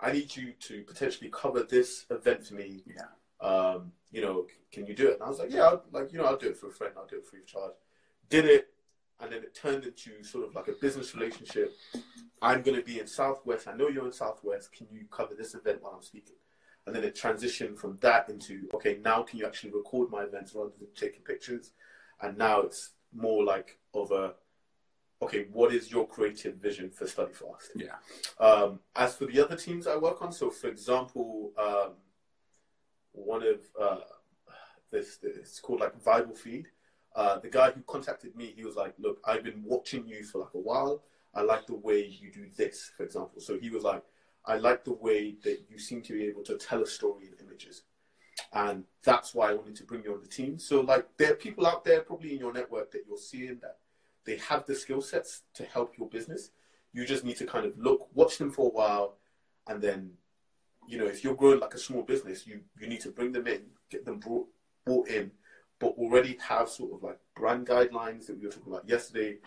[0.00, 2.82] I need you to potentially cover this event for me.
[2.86, 3.46] Yeah.
[3.46, 6.18] Um, you know, can you do it?" And I was like, "Yeah, I'll, like you
[6.18, 6.94] know, I'll do it for a friend.
[6.96, 7.72] I'll do it free of charge."
[8.28, 8.68] Did it,
[9.20, 11.72] and then it turned into sort of like a business relationship.
[12.40, 13.68] I'm going to be in Southwest.
[13.68, 14.72] I know you're in Southwest.
[14.72, 16.34] Can you cover this event while I'm speaking?
[16.86, 20.54] And then it transitioned from that into okay, now can you actually record my events
[20.54, 21.72] rather than taking pictures?
[22.20, 24.34] And now it's more like of a
[25.22, 27.70] okay, what is your creative vision for Study Fast?
[27.76, 27.96] Yeah.
[28.44, 31.92] Um, as for the other teams I work on, so for example, um,
[33.12, 34.00] one of uh,
[34.90, 36.66] this it's called like Bible Feed.
[37.14, 40.38] Uh, the guy who contacted me, he was like, "Look, I've been watching you for
[40.38, 41.04] like a while.
[41.34, 44.02] I like the way you do this, for example." So he was like,
[44.44, 47.46] "I like the way that you seem to be able to tell a story in
[47.46, 47.82] images."
[48.54, 50.58] And that's why I wanted to bring you on the team.
[50.58, 53.78] So, like, there are people out there probably in your network that you're seeing that
[54.24, 56.50] they have the skill sets to help your business.
[56.92, 59.16] You just need to kind of look, watch them for a while,
[59.66, 60.12] and then,
[60.86, 63.46] you know, if you're growing like a small business, you you need to bring them
[63.46, 64.46] in, get them brought
[64.84, 65.30] brought in,
[65.78, 69.38] but already have sort of like brand guidelines that we were talking about yesterday.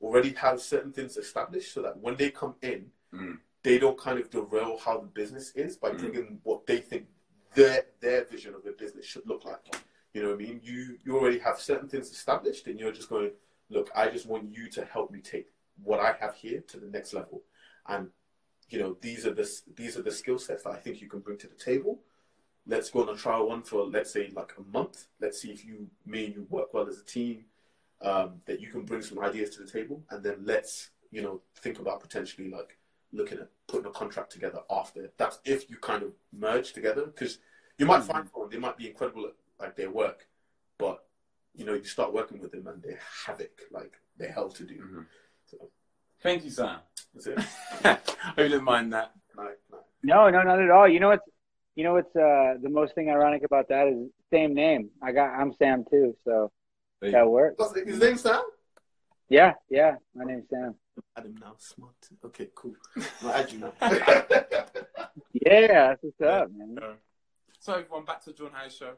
[0.00, 3.38] Already have certain things established so that when they come in, Mm.
[3.62, 5.98] they don't kind of derail how the business is by Mm.
[5.98, 7.06] bringing what they think
[7.54, 9.64] their their vision of the business should look like.
[10.14, 10.60] You know what I mean?
[10.62, 13.32] You you already have certain things established, and you're just going,
[13.72, 15.46] look, I just want you to help me take
[15.82, 17.42] what I have here to the next level,
[17.88, 18.08] and
[18.68, 21.20] you know these are the these are the skill sets that I think you can
[21.20, 22.00] bring to the table.
[22.66, 25.06] Let's go on a trial one for let's say like a month.
[25.20, 27.46] Let's see if you me and you work well as a team.
[28.00, 31.40] Um, that you can bring some ideas to the table, and then let's you know
[31.56, 32.78] think about potentially like
[33.12, 35.12] looking at putting a contract together after.
[35.16, 37.38] That's if you kind of merge together because
[37.78, 40.26] you might find someone they might be incredible at like their work,
[40.78, 41.04] but
[41.54, 44.74] you know you start working with them and they're havoc, like they're hell to do.
[44.76, 45.06] Mhm.
[45.46, 45.70] So
[46.22, 46.78] Thank you, Sam.
[47.14, 47.38] that's it.
[47.84, 47.98] I
[48.36, 49.12] didn't mind that.
[49.36, 49.80] Night, night.
[50.04, 50.88] No, no, not at all.
[50.88, 51.26] You know what's
[51.74, 54.90] you know what's uh the most thing ironic about that is same name.
[55.02, 56.50] I got I'm Sam too, so
[57.00, 57.56] There that works.
[57.58, 58.16] What's his name?
[58.16, 58.42] Sam.
[59.28, 59.96] Yeah, yeah.
[60.14, 60.74] My name's Sam.
[61.16, 61.94] Adam now smart.
[62.24, 62.74] Okay, cool.
[63.22, 63.72] I'll add you now.
[65.32, 66.74] Yeah, that's what's up, man.
[66.76, 66.94] go.
[67.58, 68.94] So everyone, back to the John Hayes show.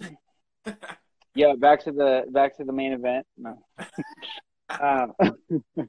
[1.34, 3.26] Yeah, back to the back to the main event.
[3.36, 3.58] No.
[4.80, 5.12] um,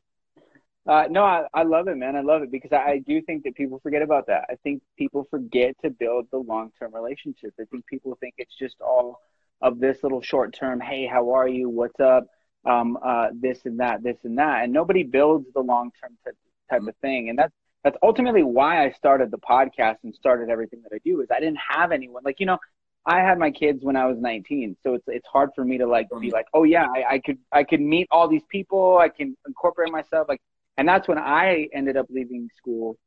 [0.87, 2.15] uh, no, I, I love it, man.
[2.15, 4.45] I love it because I, I do think that people forget about that.
[4.49, 7.53] I think people forget to build the long term relationship.
[7.59, 9.21] I think people think it's just all
[9.61, 10.79] of this little short term.
[10.79, 11.69] Hey, how are you?
[11.69, 12.25] What's up?
[12.65, 16.35] Um, uh, this and that, this and that, and nobody builds the long term type,
[16.71, 17.29] type of thing.
[17.29, 21.21] And that's that's ultimately why I started the podcast and started everything that I do.
[21.21, 22.57] Is I didn't have anyone like you know.
[23.05, 25.87] I had my kids when I was 19, so it's it's hard for me to
[25.87, 29.09] like be like, oh yeah, I, I could I could meet all these people, I
[29.09, 30.41] can incorporate myself, like,
[30.77, 32.97] and that's when I ended up leaving school.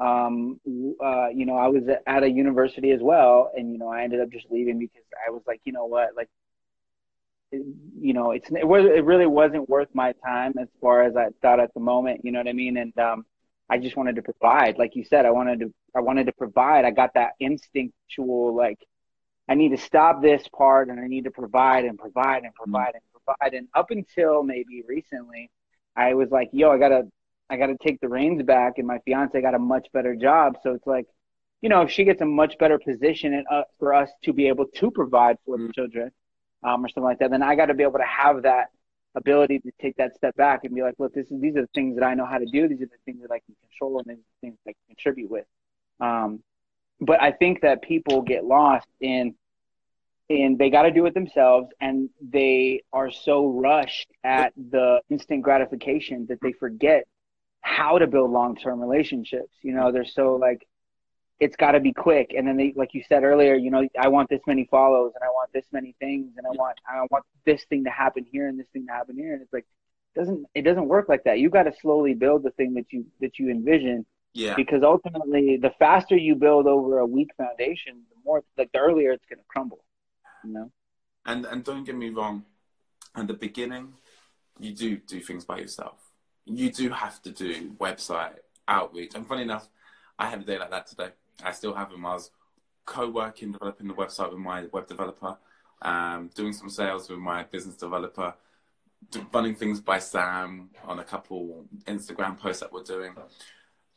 [0.00, 0.60] Um,
[1.04, 4.20] uh, you know, I was at a university as well, and you know, I ended
[4.20, 6.28] up just leaving because I was like, you know what, like,
[7.52, 7.66] it-
[8.00, 11.28] you know, it's it was it really wasn't worth my time as far as I
[11.42, 12.20] thought at the moment.
[12.24, 12.76] You know what I mean?
[12.76, 13.24] And um,
[13.70, 16.84] I just wanted to provide, like you said, I wanted to I wanted to provide.
[16.84, 18.78] I got that instinctual like.
[19.48, 22.94] I need to stop this part and I need to provide and provide and provide
[22.94, 23.54] and provide.
[23.54, 25.50] And up until maybe recently,
[25.96, 27.02] I was like, yo, I gotta,
[27.50, 28.74] I gotta take the reins back.
[28.78, 30.56] And my fiance got a much better job.
[30.62, 31.06] So it's like,
[31.62, 34.48] you know, if she gets a much better position and uh, for us to be
[34.48, 35.74] able to provide for the Mm.
[35.74, 36.12] children,
[36.62, 38.68] um, or something like that, then I got to be able to have that
[39.14, 41.68] ability to take that step back and be like, look, this is, these are the
[41.74, 42.68] things that I know how to do.
[42.68, 44.74] These are the things that I can control and these are the things that I
[44.74, 45.46] can contribute with.
[46.00, 46.42] Um,
[47.00, 49.34] but I think that people get lost in
[50.30, 55.42] and they got to do it themselves and they are so rushed at the instant
[55.42, 57.04] gratification that they forget
[57.62, 59.52] how to build long-term relationships.
[59.62, 60.66] You know they're so like
[61.40, 62.34] it's got to be quick.
[62.36, 65.22] And then they like you said earlier you know i want this many follows and
[65.22, 68.48] i want this many things and i want i want this thing to happen here
[68.48, 69.32] and this thing to happen here.
[69.32, 69.66] And it's like
[70.14, 71.38] it doesn't it doesn't work like that.
[71.38, 74.04] You got to slowly build the thing that you that you envision
[74.34, 74.54] Yeah.
[74.56, 79.12] because ultimately the faster you build over a weak foundation the more like the earlier
[79.12, 79.84] it's going to crumble
[80.44, 80.70] you know
[81.26, 82.44] And and don't get me wrong,
[83.14, 83.94] at the beginning,
[84.58, 85.98] you do do things by yourself.
[86.46, 89.14] You do have to do website outreach.
[89.14, 89.68] And funny enough,
[90.18, 91.10] I had a day like that today.
[91.42, 92.06] I still have them.
[92.06, 92.30] I was
[92.86, 95.36] co-working, developing the website with my web developer,
[95.82, 98.34] um, doing some sales with my business developer,
[99.34, 103.14] running things by Sam on a couple Instagram posts that we're doing.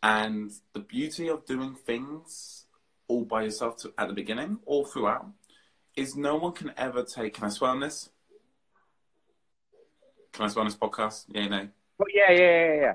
[0.04, 2.66] And the beauty of doing things
[3.08, 5.28] all by yourself to, at the beginning or throughout
[5.96, 7.36] is no one can ever take.
[7.36, 8.10] Can I swear on this?
[10.34, 11.26] Can I swear on this podcast?
[11.30, 11.68] Yeah, no.
[12.00, 12.94] Oh yeah, yeah, yeah, yeah.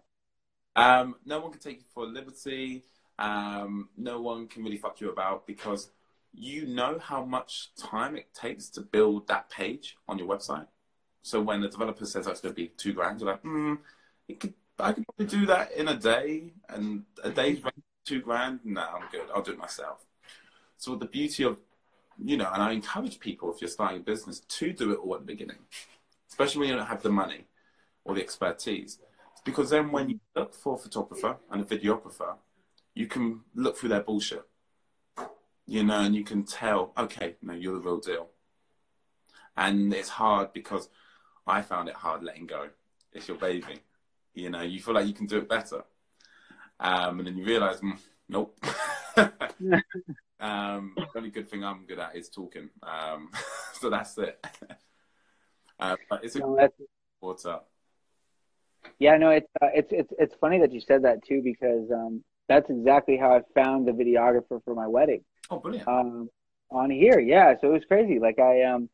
[0.75, 2.83] Um, no one can take you for liberty.
[3.19, 5.91] Um, no one can really fuck you about because
[6.35, 10.67] you know how much time it takes to build that page on your website.
[11.23, 13.75] So when the developer says that's going to be two grand, you're like, hmm,
[14.29, 17.63] it could, I could probably do that in a day, and a day's
[18.05, 18.61] two grand.
[18.65, 19.29] No, I'm good.
[19.35, 20.05] I'll do it myself.
[20.77, 21.59] So the beauty of,
[22.23, 25.15] you know, and I encourage people if you're starting a business to do it all
[25.15, 25.59] at the beginning,
[26.29, 27.47] especially when you don't have the money
[28.05, 28.99] or the expertise,
[29.45, 32.37] because then when you look for a photographer and a videographer,
[32.95, 34.45] you can look through their bullshit,
[35.67, 38.29] you know, and you can tell, okay, no, you're the real deal.
[39.57, 40.89] And it's hard because
[41.47, 42.69] I found it hard letting go.
[43.13, 43.81] It's your baby.
[44.37, 45.83] You know, you feel like you can do it better.
[46.79, 48.59] Um, and then you realize, mm, nope.
[50.39, 52.69] um, the only good thing I'm good at is talking.
[52.83, 53.31] Um,
[53.81, 54.47] so that's it.
[55.81, 56.69] uh, but it's a no,
[57.21, 57.71] what's up.
[58.99, 62.23] Yeah, no, it's uh, it's it's it's funny that you said that too because um,
[62.47, 65.25] that's exactly how I found the videographer for my wedding.
[65.51, 65.89] Oh, brilliant.
[65.89, 66.29] Um,
[66.71, 67.55] on here, yeah.
[67.59, 68.19] So it was crazy.
[68.19, 68.91] Like I um,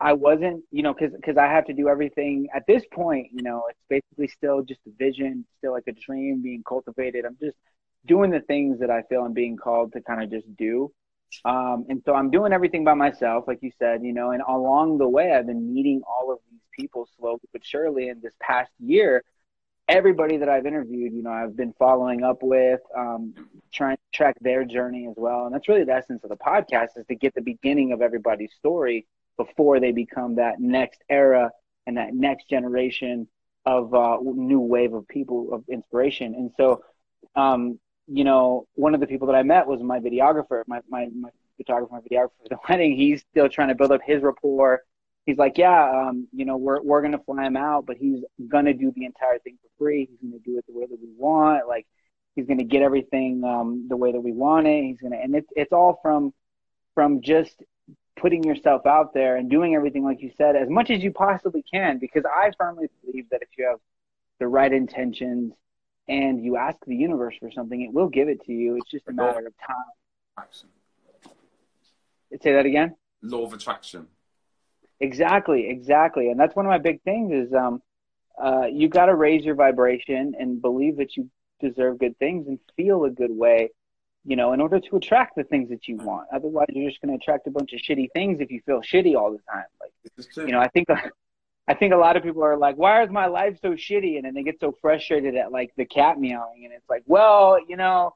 [0.00, 3.28] I wasn't, you know, because because I have to do everything at this point.
[3.32, 7.24] You know, it's basically still just a vision, still like a dream being cultivated.
[7.26, 7.56] I'm just
[8.06, 10.90] doing the things that I feel I'm being called to kind of just do.
[11.44, 14.98] Um, and so I'm doing everything by myself, like you said, you know, and along
[14.98, 18.08] the way, I've been meeting all of these people slowly but surely.
[18.08, 19.22] And this past year,
[19.86, 23.34] everybody that I've interviewed, you know, I've been following up with, um,
[23.72, 25.46] trying to track their journey as well.
[25.46, 28.52] And that's really the essence of the podcast is to get the beginning of everybody's
[28.54, 29.06] story
[29.44, 31.50] before they become that next era
[31.86, 33.28] and that next generation
[33.66, 36.34] of uh, new wave of people of inspiration.
[36.34, 36.82] And so,
[37.36, 41.08] um, you know, one of the people that I met was my videographer, my, my,
[41.14, 42.96] my photographer, my videographer for the wedding.
[42.96, 44.82] He's still trying to build up his rapport
[45.26, 48.74] he's like, yeah, um, you know, we're we're gonna fly him out, but he's gonna
[48.74, 50.08] do the entire thing for free.
[50.10, 51.68] He's gonna do it the way that we want.
[51.68, 51.86] Like,
[52.34, 54.82] he's gonna get everything um, the way that we want it.
[54.84, 56.32] He's gonna, and it's it's all from
[56.94, 57.62] from just
[58.20, 61.64] putting yourself out there and doing everything like you said as much as you possibly
[61.72, 61.98] can.
[61.98, 63.78] Because I firmly believe that if you have
[64.38, 65.52] the right intentions
[66.08, 68.76] and you ask the universe for something, it will give it to you.
[68.76, 69.76] It's just a matter of time.
[70.38, 70.68] Action.
[72.42, 72.94] Say that again.
[73.22, 74.06] Law of attraction.
[75.00, 77.80] Exactly, exactly, and that's one of my big things is um,
[78.42, 82.58] uh, you got to raise your vibration and believe that you deserve good things and
[82.76, 83.70] feel a good way,
[84.24, 86.28] you know, in order to attract the things that you want.
[86.32, 89.16] Otherwise, you're just going to attract a bunch of shitty things if you feel shitty
[89.16, 89.64] all the time.
[89.80, 90.88] Like, you know, I think.
[91.68, 94.16] I think a lot of people are like, why is my life so shitty?
[94.16, 96.64] And then they get so frustrated at like the cat meowing.
[96.64, 98.12] And it's like, well, you know,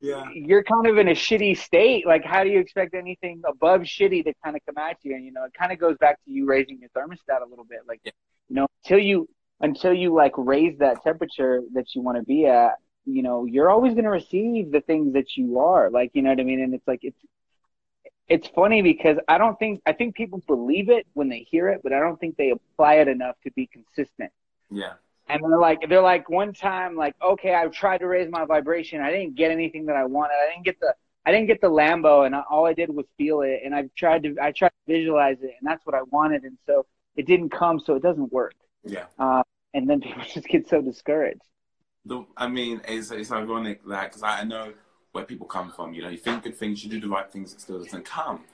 [0.00, 0.26] yeah.
[0.34, 2.06] you're kind of in a shitty state.
[2.06, 5.14] Like, how do you expect anything above shitty to kind of come at you?
[5.14, 7.64] And you know, it kind of goes back to you raising your thermostat a little
[7.64, 7.80] bit.
[7.88, 8.12] Like, yeah.
[8.48, 9.26] you know, until you
[9.60, 12.74] until you like raise that temperature that you want to be at,
[13.08, 15.90] you know, you're always going to receive the things that you are.
[15.90, 16.60] Like, you know what I mean?
[16.60, 17.20] And it's like it's
[18.28, 21.80] it's funny because I don't think I think people believe it when they hear it,
[21.82, 24.30] but I don't think they apply it enough to be consistent.
[24.70, 24.94] Yeah.
[25.30, 29.02] And they're like, they're like, one time, like, okay, I tried to raise my vibration.
[29.02, 30.34] I didn't get anything that I wanted.
[30.34, 30.94] I didn't get the,
[31.26, 33.60] I didn't get the Lambo, and all I did was feel it.
[33.62, 36.44] And I tried to, I tried to visualize it, and that's what I wanted.
[36.44, 38.54] And so it didn't come, so it doesn't work.
[38.84, 39.04] Yeah.
[39.18, 39.42] Uh,
[39.74, 41.42] and then people just get so discouraged.
[42.08, 44.72] The, I mean, it's it's ironic that because I know
[45.12, 45.92] where people come from.
[45.92, 48.44] You know, you think good things, you do the right things, it still doesn't come,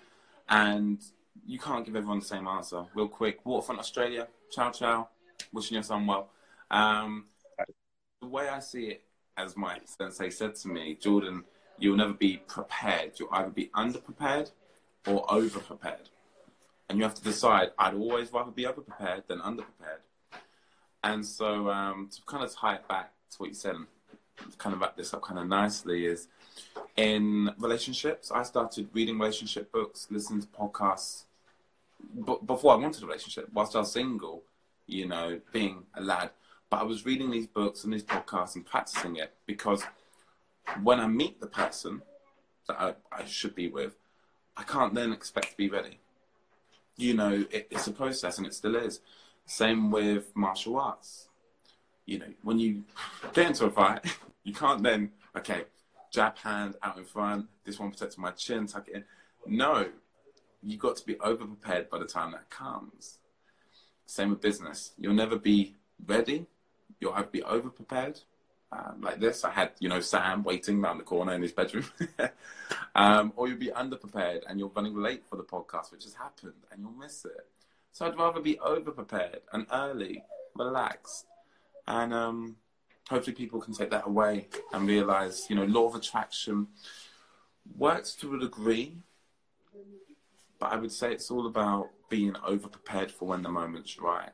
[0.48, 1.00] and
[1.46, 2.84] you can't give everyone the same answer.
[2.94, 5.08] Real quick, Waterfront Australia, ciao ciao,
[5.52, 6.30] wishing your son well.
[6.68, 7.26] Um,
[8.20, 9.04] the way I see it,
[9.36, 11.44] as my sensei said to me, Jordan,
[11.78, 13.12] you'll never be prepared.
[13.20, 14.50] You'll either be underprepared
[15.06, 16.08] or overprepared.
[16.88, 20.02] And you have to decide, I'd always rather be overprepared than underprepared.
[21.04, 23.76] And so um, to kind of tie it back to what you said,
[24.58, 26.28] kind of wrap this up kind of nicely, is
[26.96, 31.24] in relationships, I started reading relationship books, listening to podcasts
[32.26, 34.42] b- before I wanted a relationship, whilst I was single,
[34.86, 36.30] you know, being a lad.
[36.70, 39.84] But I was reading these books and these podcasts and practicing it because
[40.82, 42.02] when I meet the person
[42.66, 43.96] that I, I should be with,
[44.56, 45.98] I can't then expect to be ready.
[46.96, 49.00] You know, it, it's a process and it still is.
[49.46, 51.28] Same with martial arts.
[52.06, 52.84] You know, when you
[53.32, 54.04] get into a fight,
[54.44, 55.64] you can't then, okay,
[56.10, 59.04] jab hand out in front, this one protects my chin, tuck it in.
[59.46, 59.86] No,
[60.62, 63.18] you got to be over prepared by the time that comes.
[64.06, 64.92] Same with business.
[64.98, 65.74] You'll never be
[66.06, 66.46] ready.
[67.00, 68.20] You'll have to be over prepared.
[68.72, 71.86] Um, like this, I had, you know, Sam waiting around the corner in his bedroom.
[72.94, 76.54] um, or you'll be underprepared and you're running late for the podcast, which has happened,
[76.70, 77.46] and you'll miss it.
[77.92, 80.24] So I'd rather be over prepared and early,
[80.56, 81.26] relaxed,
[81.86, 82.56] and um,
[83.08, 86.68] hopefully people can take that away and realize, you know, law of attraction
[87.76, 88.98] works to a degree,
[90.58, 94.30] but I would say it's all about being over prepared for when the moment's right.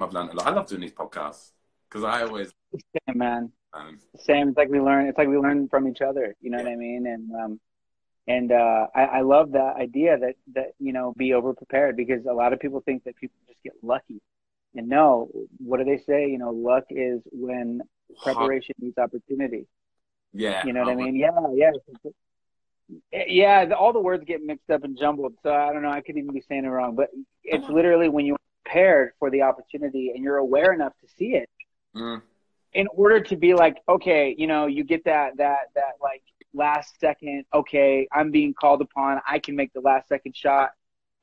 [0.00, 0.46] I've learned a lot.
[0.46, 1.50] I love doing these podcasts
[1.88, 3.52] because I always, Same, man.
[3.74, 4.48] um, Same.
[4.48, 5.06] It's like we learn.
[5.06, 6.34] It's like we learn from each other.
[6.40, 7.06] You know what I mean?
[7.06, 7.60] And um,
[8.28, 12.24] and uh, I, I love that idea that that you know be over prepared because
[12.26, 14.22] a lot of people think that people just get lucky.
[14.74, 16.28] And no, what do they say?
[16.30, 17.82] You know, luck is when
[18.22, 19.66] preparation meets opportunity.
[20.32, 21.16] yeah, You know what I would- mean?
[21.16, 21.70] Yeah, yeah.
[23.12, 25.34] Yeah, the, all the words get mixed up and jumbled.
[25.44, 25.90] So I don't know.
[25.90, 27.10] I could even be saying it wrong, but
[27.44, 31.48] it's literally when you're prepared for the opportunity and you're aware enough to see it
[31.94, 32.22] Mm,
[32.72, 36.22] in order to be like, okay, you know, you get that, that, that like
[36.54, 39.20] last second, okay, I'm being called upon.
[39.28, 40.70] I can make the last second shot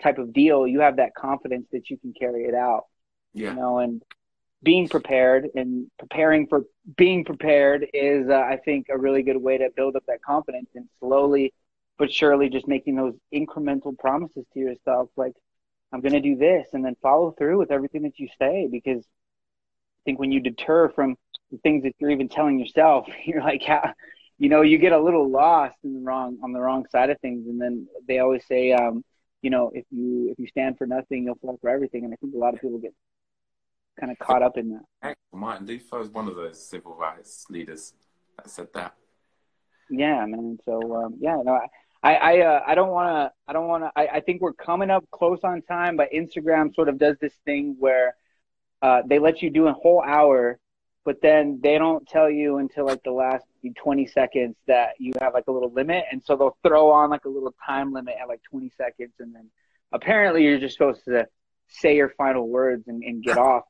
[0.03, 0.67] type of deal.
[0.67, 2.85] You have that confidence that you can carry it out
[3.33, 4.01] yeah, you know, and
[4.63, 6.63] being prepared and preparing for
[6.97, 10.69] being prepared is, uh, I think, a really good way to build up that confidence
[10.75, 11.53] and slowly
[11.97, 15.33] but surely just making those incremental promises to yourself, like,
[15.91, 18.67] I'm going to do this, and then follow through with everything that you say.
[18.69, 21.15] Because I think when you deter from
[21.51, 23.93] the things that you're even telling yourself, you're like, how,
[24.37, 27.19] you know, you get a little lost in the wrong on the wrong side of
[27.19, 27.47] things.
[27.47, 29.03] And then they always say, um,
[29.41, 32.03] you know, if you if you stand for nothing, you'll fall for everything.
[32.05, 32.93] And I think a lot of people get
[33.99, 35.15] kind of caught up in that.
[35.33, 37.93] Martin Luther is one of those civil rights leaders
[38.37, 38.95] that said that.
[39.89, 40.57] Yeah, man.
[40.65, 41.67] So um, yeah, no, I
[42.03, 44.53] I I, uh, I don't want to I don't want to I, I think we're
[44.53, 48.15] coming up close on time, but Instagram sort of does this thing where
[48.81, 50.59] uh, they let you do a whole hour,
[51.05, 53.45] but then they don't tell you until like the last
[53.75, 57.25] 20 seconds that you have like a little limit, and so they'll throw on like
[57.25, 59.49] a little time limit at like 20 seconds, and then
[59.91, 61.27] apparently you're just supposed to
[61.69, 63.63] say your final words and, and get off.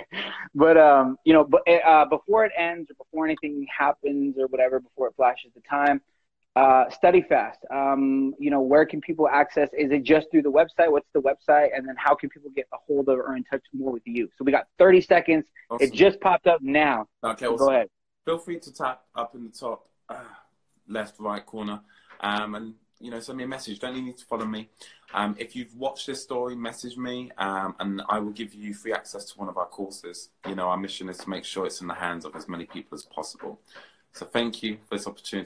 [0.54, 4.80] but um, you know, but uh, before it ends or before anything happens or whatever,
[4.80, 6.00] before it flashes the time,
[6.56, 7.58] uh, study fast.
[7.72, 9.68] Um, you know, where can people access?
[9.76, 10.90] Is it just through the website?
[10.90, 11.68] What's the website?
[11.76, 14.28] And then how can people get a hold of or in touch more with you?
[14.38, 15.46] So we got 30 seconds.
[15.70, 15.86] Awesome.
[15.86, 17.06] It just popped up now.
[17.24, 17.66] okay, So awesome.
[17.66, 17.88] go ahead.
[18.24, 20.16] Feel free to tap up in the top uh,
[20.88, 21.80] left, right corner,
[22.20, 22.74] um, and
[23.04, 23.78] you know, send me a message.
[23.78, 24.70] Don't need to follow me.
[25.12, 28.94] Um, if you've watched this story, message me, um, and I will give you free
[28.94, 30.30] access to one of our courses.
[30.48, 32.64] You know, our mission is to make sure it's in the hands of as many
[32.64, 33.60] people as possible.
[34.12, 35.42] So, thank you for this opportunity.